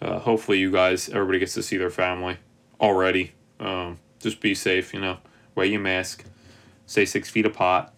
Uh, 0.00 0.18
hopefully, 0.18 0.58
you 0.58 0.70
guys, 0.70 1.08
everybody 1.08 1.38
gets 1.38 1.54
to 1.54 1.62
see 1.62 1.76
their 1.76 1.90
family 1.90 2.36
already. 2.80 3.32
Um, 3.58 3.98
just 4.20 4.40
be 4.40 4.54
safe, 4.54 4.94
you 4.94 5.00
know. 5.00 5.18
Wear 5.54 5.66
your 5.66 5.80
mask. 5.80 6.24
Stay 6.86 7.04
six 7.04 7.28
feet 7.28 7.46
apart. 7.46 7.90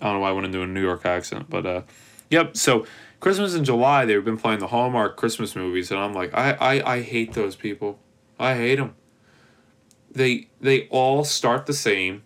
I 0.00 0.06
don't 0.06 0.14
know 0.14 0.20
why 0.20 0.30
I 0.30 0.32
went 0.32 0.46
into 0.46 0.62
a 0.62 0.66
New 0.66 0.82
York 0.82 1.04
accent, 1.04 1.48
but 1.48 1.66
uh, 1.66 1.82
yep. 2.30 2.56
So 2.56 2.86
Christmas 3.20 3.54
in 3.54 3.64
July, 3.64 4.06
they've 4.06 4.24
been 4.24 4.38
playing 4.38 4.60
the 4.60 4.68
Hallmark 4.68 5.16
Christmas 5.16 5.54
movies, 5.54 5.90
and 5.90 6.00
I'm 6.00 6.14
like, 6.14 6.32
I, 6.34 6.52
I, 6.52 6.94
I 6.94 7.02
hate 7.02 7.34
those 7.34 7.54
people. 7.54 7.98
I 8.38 8.54
hate 8.54 8.76
them. 8.76 8.94
They 10.10 10.48
they 10.60 10.88
all 10.88 11.24
start 11.24 11.66
the 11.66 11.72
same. 11.72 12.22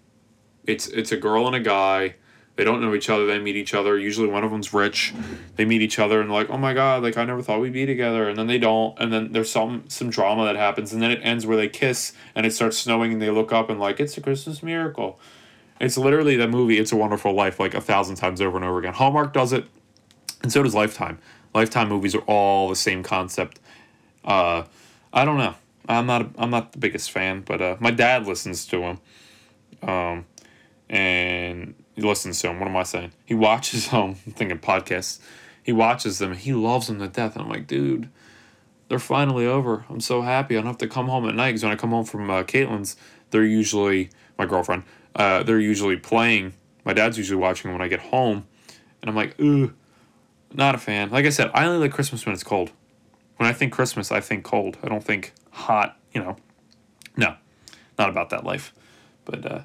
It's 0.67 0.87
it's 0.87 1.13
a 1.13 1.17
girl 1.17 1.47
and 1.47 1.57
a 1.57 1.61
guy. 1.61 2.15
They 2.57 2.63
don't 2.63 2.81
know 2.81 2.95
each 2.95 3.11
other. 3.11 3.27
They 3.27 3.41
meet 3.41 3.57
each 3.57 3.75
other. 3.75 3.99
Usually 3.99 4.29
one 4.29 4.45
of 4.45 4.51
them's 4.53 4.73
rich. 4.73 5.13
They 5.57 5.65
meet 5.65 5.83
each 5.83 5.99
other 5.99 6.21
and 6.21 6.31
like, 6.31 6.51
oh 6.51 6.57
my 6.57 6.73
god, 6.73 7.03
like 7.03 7.17
I 7.17 7.25
never 7.25 7.43
thought 7.43 7.61
we'd 7.61 7.73
be 7.73 7.85
together. 7.85 8.29
And 8.29 8.39
then 8.39 8.47
they 8.47 8.59
don't. 8.59 8.97
And 8.99 9.13
then 9.13 9.33
there's 9.33 9.51
some 9.51 9.85
some 9.89 10.09
drama 10.09 10.45
that 10.45 10.57
happens. 10.57 10.93
And 10.93 11.03
then 11.03 11.11
it 11.11 11.21
ends 11.23 11.47
where 11.47 11.57
they 11.57 11.69
kiss 11.69 12.13
and 12.35 12.47
it 12.47 12.53
starts 12.53 12.79
snowing 12.79 13.13
and 13.13 13.21
they 13.21 13.31
look 13.31 13.53
up 13.53 13.71
and 13.71 13.81
like 13.81 13.99
it's 13.99 14.17
a 14.17 14.21
Christmas 14.21 14.63
miracle. 14.63 15.19
It's 15.81 15.99
literally 15.99 16.37
that 16.37 16.51
movie. 16.51 16.79
It's 16.79 16.93
a 16.93 16.97
Wonderful 16.97 17.33
Life 17.33 17.59
like 17.59 17.75
a 17.75 17.81
thousand 17.81 18.17
times 18.17 18.41
over 18.41 18.57
and 18.57 18.65
over 18.65 18.79
again. 18.79 18.95
Hallmark 18.95 19.33
does 19.33 19.53
it 19.53 19.67
and 20.45 20.53
so 20.53 20.63
does 20.63 20.75
Lifetime. 20.75 21.19
Lifetime 21.55 21.89
movies 21.89 22.15
are 22.15 22.23
all 22.23 22.69
the 22.69 22.77
same 22.77 23.03
concept. 23.03 23.59
Uh, 24.25 24.65
I 25.13 25.25
don't 25.25 25.39
know. 25.39 25.55
I'm 25.89 26.07
not. 26.07 26.23
A, 26.23 26.31
I'm 26.39 26.51
not 26.51 26.73
the 26.73 26.79
biggest 26.79 27.11
fan, 27.11 27.43
but 27.43 27.61
uh, 27.61 27.77
my 27.81 27.91
dad 27.91 28.27
listens 28.27 28.67
to 28.67 28.79
them, 29.83 29.89
um, 29.89 30.27
and 30.89 31.75
he 31.95 32.03
listens 32.03 32.41
to 32.41 32.49
them. 32.49 32.61
What 32.61 32.69
am 32.69 32.77
I 32.77 32.83
saying? 32.83 33.13
He 33.25 33.35
watches 33.35 33.91
them. 33.91 34.15
Thinking 34.15 34.59
podcasts. 34.59 35.21
He 35.63 35.73
watches 35.73 36.19
them. 36.19 36.35
He 36.35 36.53
loves 36.53 36.89
them 36.89 36.99
to 36.99 37.09
death, 37.09 37.37
and 37.37 37.45
I'm 37.45 37.51
like, 37.51 37.67
dude, 37.67 38.11
they're 38.89 38.99
finally 38.99 39.47
over. 39.47 39.85
I'm 39.89 40.01
so 40.01 40.23
happy. 40.23 40.57
I 40.57 40.59
don't 40.59 40.67
have 40.67 40.79
to 40.79 40.89
come 40.89 41.09
home 41.09 41.29
at 41.29 41.35
night 41.35 41.51
because 41.51 41.63
when 41.63 41.73
I 41.73 41.77
come 41.77 41.91
home 41.91 42.05
from 42.05 42.29
uh, 42.29 42.43
Caitlin's, 42.43 42.97
they're 43.31 43.45
usually 43.45 44.11
my 44.39 44.47
girlfriend. 44.47 44.83
Uh, 45.17 45.43
they're 45.43 45.61
usually 45.61 45.97
playing. 45.97 46.53
My 46.85 46.93
dad's 46.93 47.17
usually 47.17 47.41
watching 47.41 47.73
when 47.73 47.81
I 47.81 47.89
get 47.89 48.01
home, 48.01 48.47
and 49.01 49.09
I'm 49.09 49.17
like, 49.17 49.41
ooh 49.41 49.73
not 50.55 50.75
a 50.75 50.79
fan. 50.79 51.11
Like 51.11 51.27
I 51.27 51.31
said, 51.31 51.51
I 51.53 51.67
only 51.67 51.79
like 51.79 51.93
Christmas 51.93 52.25
when 52.25 52.33
it's 52.33 52.45
cold. 52.45 52.71
When 53.37 53.49
I 53.49 53.53
think 53.53 53.73
Christmas, 53.73 54.13
I 54.13 54.21
think 54.21 54.45
cold. 54.45 54.79
I 54.83 54.89
don't 54.89 55.05
think 55.05 55.33
hot, 55.51 55.99
you 56.13 56.23
know. 56.23 56.37
No, 57.17 57.35
not 57.99 58.09
about 58.09 58.31
that 58.31 58.45
life. 58.45 58.73
But 59.25 59.45
uh, 59.51 59.63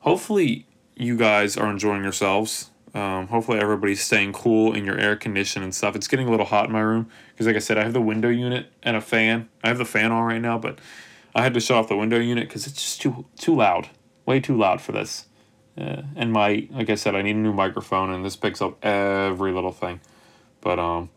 hopefully, 0.00 0.66
you 0.96 1.16
guys 1.16 1.56
are 1.56 1.70
enjoying 1.70 2.02
yourselves. 2.02 2.70
Um, 2.94 3.28
hopefully, 3.28 3.58
everybody's 3.58 4.02
staying 4.02 4.32
cool 4.32 4.72
in 4.72 4.84
your 4.84 4.98
air 4.98 5.16
condition 5.16 5.62
and 5.62 5.74
stuff. 5.74 5.94
It's 5.94 6.08
getting 6.08 6.28
a 6.28 6.30
little 6.30 6.46
hot 6.46 6.66
in 6.66 6.72
my 6.72 6.80
room 6.80 7.10
because, 7.30 7.46
like 7.46 7.56
I 7.56 7.60
said, 7.60 7.76
I 7.76 7.82
have 7.82 7.92
the 7.92 8.00
window 8.00 8.30
unit 8.30 8.72
and 8.82 8.96
a 8.96 9.02
fan. 9.02 9.48
I 9.62 9.68
have 9.68 9.78
the 9.78 9.84
fan 9.84 10.12
on 10.12 10.24
right 10.24 10.40
now, 10.40 10.58
but 10.58 10.78
I 11.34 11.42
had 11.42 11.52
to 11.54 11.60
shut 11.60 11.76
off 11.76 11.88
the 11.88 11.96
window 11.96 12.18
unit 12.18 12.48
because 12.48 12.66
it's 12.66 12.82
just 12.82 13.02
too 13.02 13.26
too 13.38 13.54
loud, 13.54 13.90
way 14.24 14.40
too 14.40 14.56
loud 14.56 14.80
for 14.80 14.92
this. 14.92 15.26
Uh, 15.78 16.02
and 16.16 16.32
my 16.32 16.66
like 16.70 16.88
I 16.88 16.94
said, 16.94 17.14
I 17.14 17.20
need 17.20 17.36
a 17.36 17.40
new 17.40 17.52
microphone, 17.52 18.10
and 18.10 18.24
this 18.24 18.36
picks 18.36 18.62
up 18.62 18.82
every 18.82 19.52
little 19.52 19.72
thing. 19.72 20.00
But 20.62 20.78
um, 20.78 21.10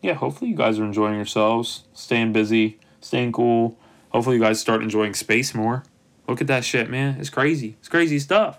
yeah, 0.00 0.14
hopefully 0.14 0.50
you 0.50 0.56
guys 0.56 0.78
are 0.78 0.84
enjoying 0.84 1.16
yourselves, 1.16 1.84
staying 1.92 2.32
busy, 2.32 2.78
staying 3.02 3.32
cool. 3.32 3.78
Hopefully 4.08 4.36
you 4.36 4.42
guys 4.42 4.58
start 4.58 4.82
enjoying 4.82 5.12
space 5.12 5.54
more. 5.54 5.84
Look 6.26 6.40
at 6.40 6.46
that 6.46 6.64
shit, 6.64 6.88
man. 6.88 7.18
It's 7.20 7.28
crazy. 7.28 7.76
It's 7.80 7.88
crazy 7.88 8.18
stuff. 8.18 8.58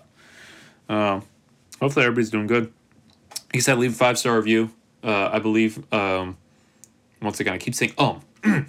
Um, 0.90 1.22
hopefully 1.80 2.04
everybody's 2.04 2.30
doing 2.30 2.48
good. 2.48 2.72
I 3.54 3.58
said, 3.58 3.78
leave 3.78 3.92
a 3.92 3.94
five 3.94 4.18
star 4.18 4.36
review. 4.36 4.70
Uh, 5.02 5.30
I 5.32 5.38
believe. 5.38 5.90
Um, 5.92 6.36
once 7.22 7.40
again, 7.40 7.54
I 7.54 7.58
keep 7.58 7.74
saying 7.74 7.94
um. 7.96 8.20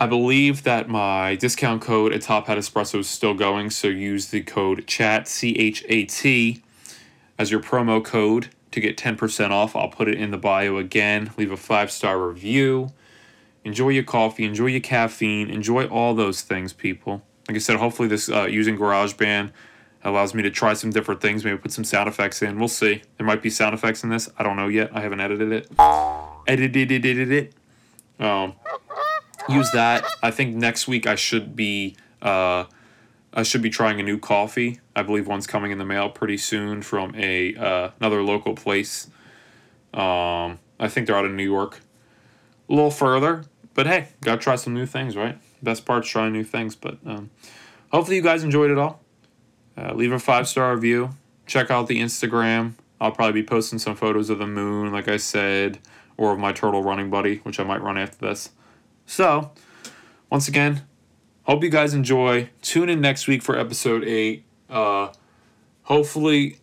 I 0.00 0.06
believe 0.06 0.62
that 0.62 0.88
my 0.88 1.34
discount 1.34 1.82
code 1.82 2.12
at 2.12 2.22
Top 2.22 2.46
Hat 2.46 2.56
Espresso 2.56 3.00
is 3.00 3.08
still 3.08 3.34
going, 3.34 3.70
so 3.70 3.88
use 3.88 4.28
the 4.28 4.42
code 4.42 4.86
CHAT, 4.86 5.26
C 5.26 5.56
H 5.58 5.84
A 5.88 6.04
T, 6.04 6.62
as 7.36 7.50
your 7.50 7.58
promo 7.60 8.04
code 8.04 8.48
to 8.70 8.80
get 8.80 8.96
10% 8.96 9.50
off. 9.50 9.74
I'll 9.74 9.88
put 9.88 10.08
it 10.08 10.14
in 10.14 10.30
the 10.30 10.38
bio 10.38 10.76
again. 10.76 11.32
Leave 11.36 11.50
a 11.50 11.56
five 11.56 11.90
star 11.90 12.18
review. 12.18 12.92
Enjoy 13.64 13.88
your 13.88 14.04
coffee, 14.04 14.44
enjoy 14.44 14.66
your 14.66 14.80
caffeine, 14.80 15.50
enjoy 15.50 15.86
all 15.86 16.14
those 16.14 16.42
things, 16.42 16.72
people. 16.72 17.22
Like 17.48 17.56
I 17.56 17.60
said, 17.60 17.76
hopefully, 17.76 18.08
this 18.08 18.28
uh, 18.28 18.44
using 18.44 18.78
GarageBand 18.78 19.50
allows 20.04 20.34
me 20.34 20.42
to 20.42 20.50
try 20.50 20.74
some 20.74 20.90
different 20.90 21.20
things, 21.20 21.44
maybe 21.44 21.58
put 21.58 21.72
some 21.72 21.84
sound 21.84 22.08
effects 22.08 22.42
in. 22.42 22.58
We'll 22.58 22.68
see. 22.68 23.02
There 23.16 23.26
might 23.26 23.42
be 23.42 23.50
sound 23.50 23.74
effects 23.74 24.04
in 24.04 24.10
this. 24.10 24.28
I 24.38 24.42
don't 24.42 24.56
know 24.56 24.68
yet. 24.68 24.90
I 24.94 25.00
haven't 25.00 25.20
edited 25.20 25.52
it. 25.52 25.70
Edited 26.46 26.90
it, 26.92 27.04
edited 27.04 27.32
it. 27.32 27.54
Um, 28.24 28.54
use 29.48 29.70
that. 29.72 30.04
I 30.22 30.30
think 30.30 30.54
next 30.54 30.88
week 30.88 31.06
I 31.06 31.14
should 31.14 31.54
be 31.54 31.96
uh, 32.22 32.64
I 33.32 33.42
should 33.42 33.62
be 33.62 33.70
trying 33.70 34.00
a 34.00 34.02
new 34.02 34.18
coffee. 34.18 34.80
I 34.96 35.02
believe 35.02 35.26
one's 35.26 35.46
coming 35.46 35.70
in 35.70 35.78
the 35.78 35.84
mail 35.84 36.08
pretty 36.08 36.38
soon 36.38 36.82
from 36.82 37.14
a 37.14 37.54
uh, 37.54 37.90
another 38.00 38.22
local 38.22 38.54
place. 38.54 39.08
Um, 39.94 40.58
I 40.80 40.88
think 40.88 41.06
they're 41.06 41.16
out 41.16 41.24
of 41.24 41.32
New 41.32 41.44
York. 41.44 41.80
A 42.68 42.72
little 42.72 42.90
further, 42.90 43.44
but 43.74 43.86
hey, 43.86 44.08
gotta 44.20 44.38
try 44.40 44.56
some 44.56 44.74
new 44.74 44.86
things, 44.86 45.16
right? 45.16 45.38
Best 45.62 45.86
part's 45.86 46.08
trying 46.08 46.32
new 46.32 46.44
things. 46.44 46.74
But 46.76 46.98
um, 47.06 47.30
hopefully 47.90 48.16
you 48.16 48.22
guys 48.22 48.42
enjoyed 48.42 48.70
it 48.70 48.78
all. 48.78 49.00
Uh, 49.78 49.94
leave 49.94 50.12
a 50.12 50.18
five 50.18 50.48
star 50.48 50.74
review. 50.74 51.10
Check 51.46 51.70
out 51.70 51.86
the 51.86 52.00
Instagram. 52.00 52.72
I'll 53.00 53.12
probably 53.12 53.42
be 53.42 53.46
posting 53.46 53.78
some 53.78 53.94
photos 53.94 54.28
of 54.28 54.38
the 54.38 54.46
moon, 54.46 54.92
like 54.92 55.08
I 55.08 55.18
said, 55.18 55.78
or 56.16 56.32
of 56.32 56.38
my 56.38 56.52
turtle 56.52 56.82
running 56.82 57.10
buddy, 57.10 57.36
which 57.38 57.60
I 57.60 57.64
might 57.64 57.80
run 57.80 57.96
after 57.96 58.26
this. 58.26 58.50
So, 59.06 59.52
once 60.30 60.48
again, 60.48 60.82
hope 61.44 61.62
you 61.62 61.70
guys 61.70 61.94
enjoy. 61.94 62.50
Tune 62.60 62.88
in 62.88 63.00
next 63.00 63.28
week 63.28 63.42
for 63.42 63.56
episode 63.56 64.02
eight. 64.04 64.44
Uh, 64.68 65.12
hopefully, 65.82 66.58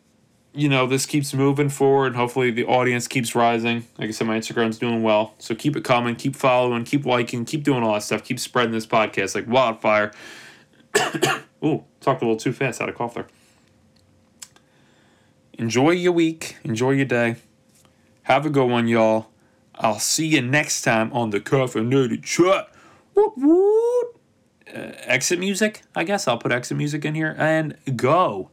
you 0.54 0.68
know, 0.68 0.86
this 0.86 1.06
keeps 1.06 1.34
moving 1.34 1.70
forward. 1.70 2.16
Hopefully, 2.16 2.52
the 2.52 2.66
audience 2.66 3.08
keeps 3.08 3.34
rising. 3.34 3.88
Like 3.98 4.10
I 4.10 4.12
said, 4.12 4.28
my 4.28 4.38
Instagram's 4.38 4.78
doing 4.78 5.04
well. 5.04 5.36
So 5.40 5.56
keep 5.56 5.76
it 5.78 5.84
coming, 5.86 6.16
keep 6.16 6.36
following, 6.36 6.84
keep 6.84 7.06
liking, 7.06 7.46
keep 7.46 7.64
doing 7.64 7.82
all 7.82 7.94
that 7.94 8.04
stuff. 8.04 8.24
Keep 8.24 8.40
spreading 8.40 8.74
this 8.74 8.86
podcast 8.86 9.36
like 9.36 9.48
wildfire. 9.48 10.12
Ooh, 11.64 11.84
talked 12.00 12.22
a 12.22 12.26
little 12.26 12.38
too 12.38 12.54
fast. 12.54 12.80
Had 12.80 12.90
a 12.90 12.94
cough 12.94 13.16
there. 13.16 13.28
Enjoy 15.54 15.92
your 15.92 16.12
week. 16.12 16.58
Enjoy 16.64 16.92
your 16.92 17.06
day. 17.06 17.38
Have 18.24 18.46
a 18.46 18.50
good 18.50 18.70
one, 18.70 18.88
y'all. 18.88 19.28
I'll 19.76 20.00
see 20.00 20.28
you 20.28 20.42
next 20.42 20.82
time 20.82 21.12
on 21.14 21.30
the 21.30 21.40
Caffeinated 21.40 22.24
Chat. 22.24 22.70
Whoop, 23.14 23.34
whoop. 23.38 24.20
Uh, 24.68 24.92
exit 25.04 25.40
music, 25.40 25.84
I 25.96 26.04
guess. 26.04 26.28
I'll 26.28 26.38
put 26.38 26.52
exit 26.52 26.78
music 26.78 27.06
in 27.06 27.16
here 27.16 27.36
and 27.38 27.78
go. 27.96 28.50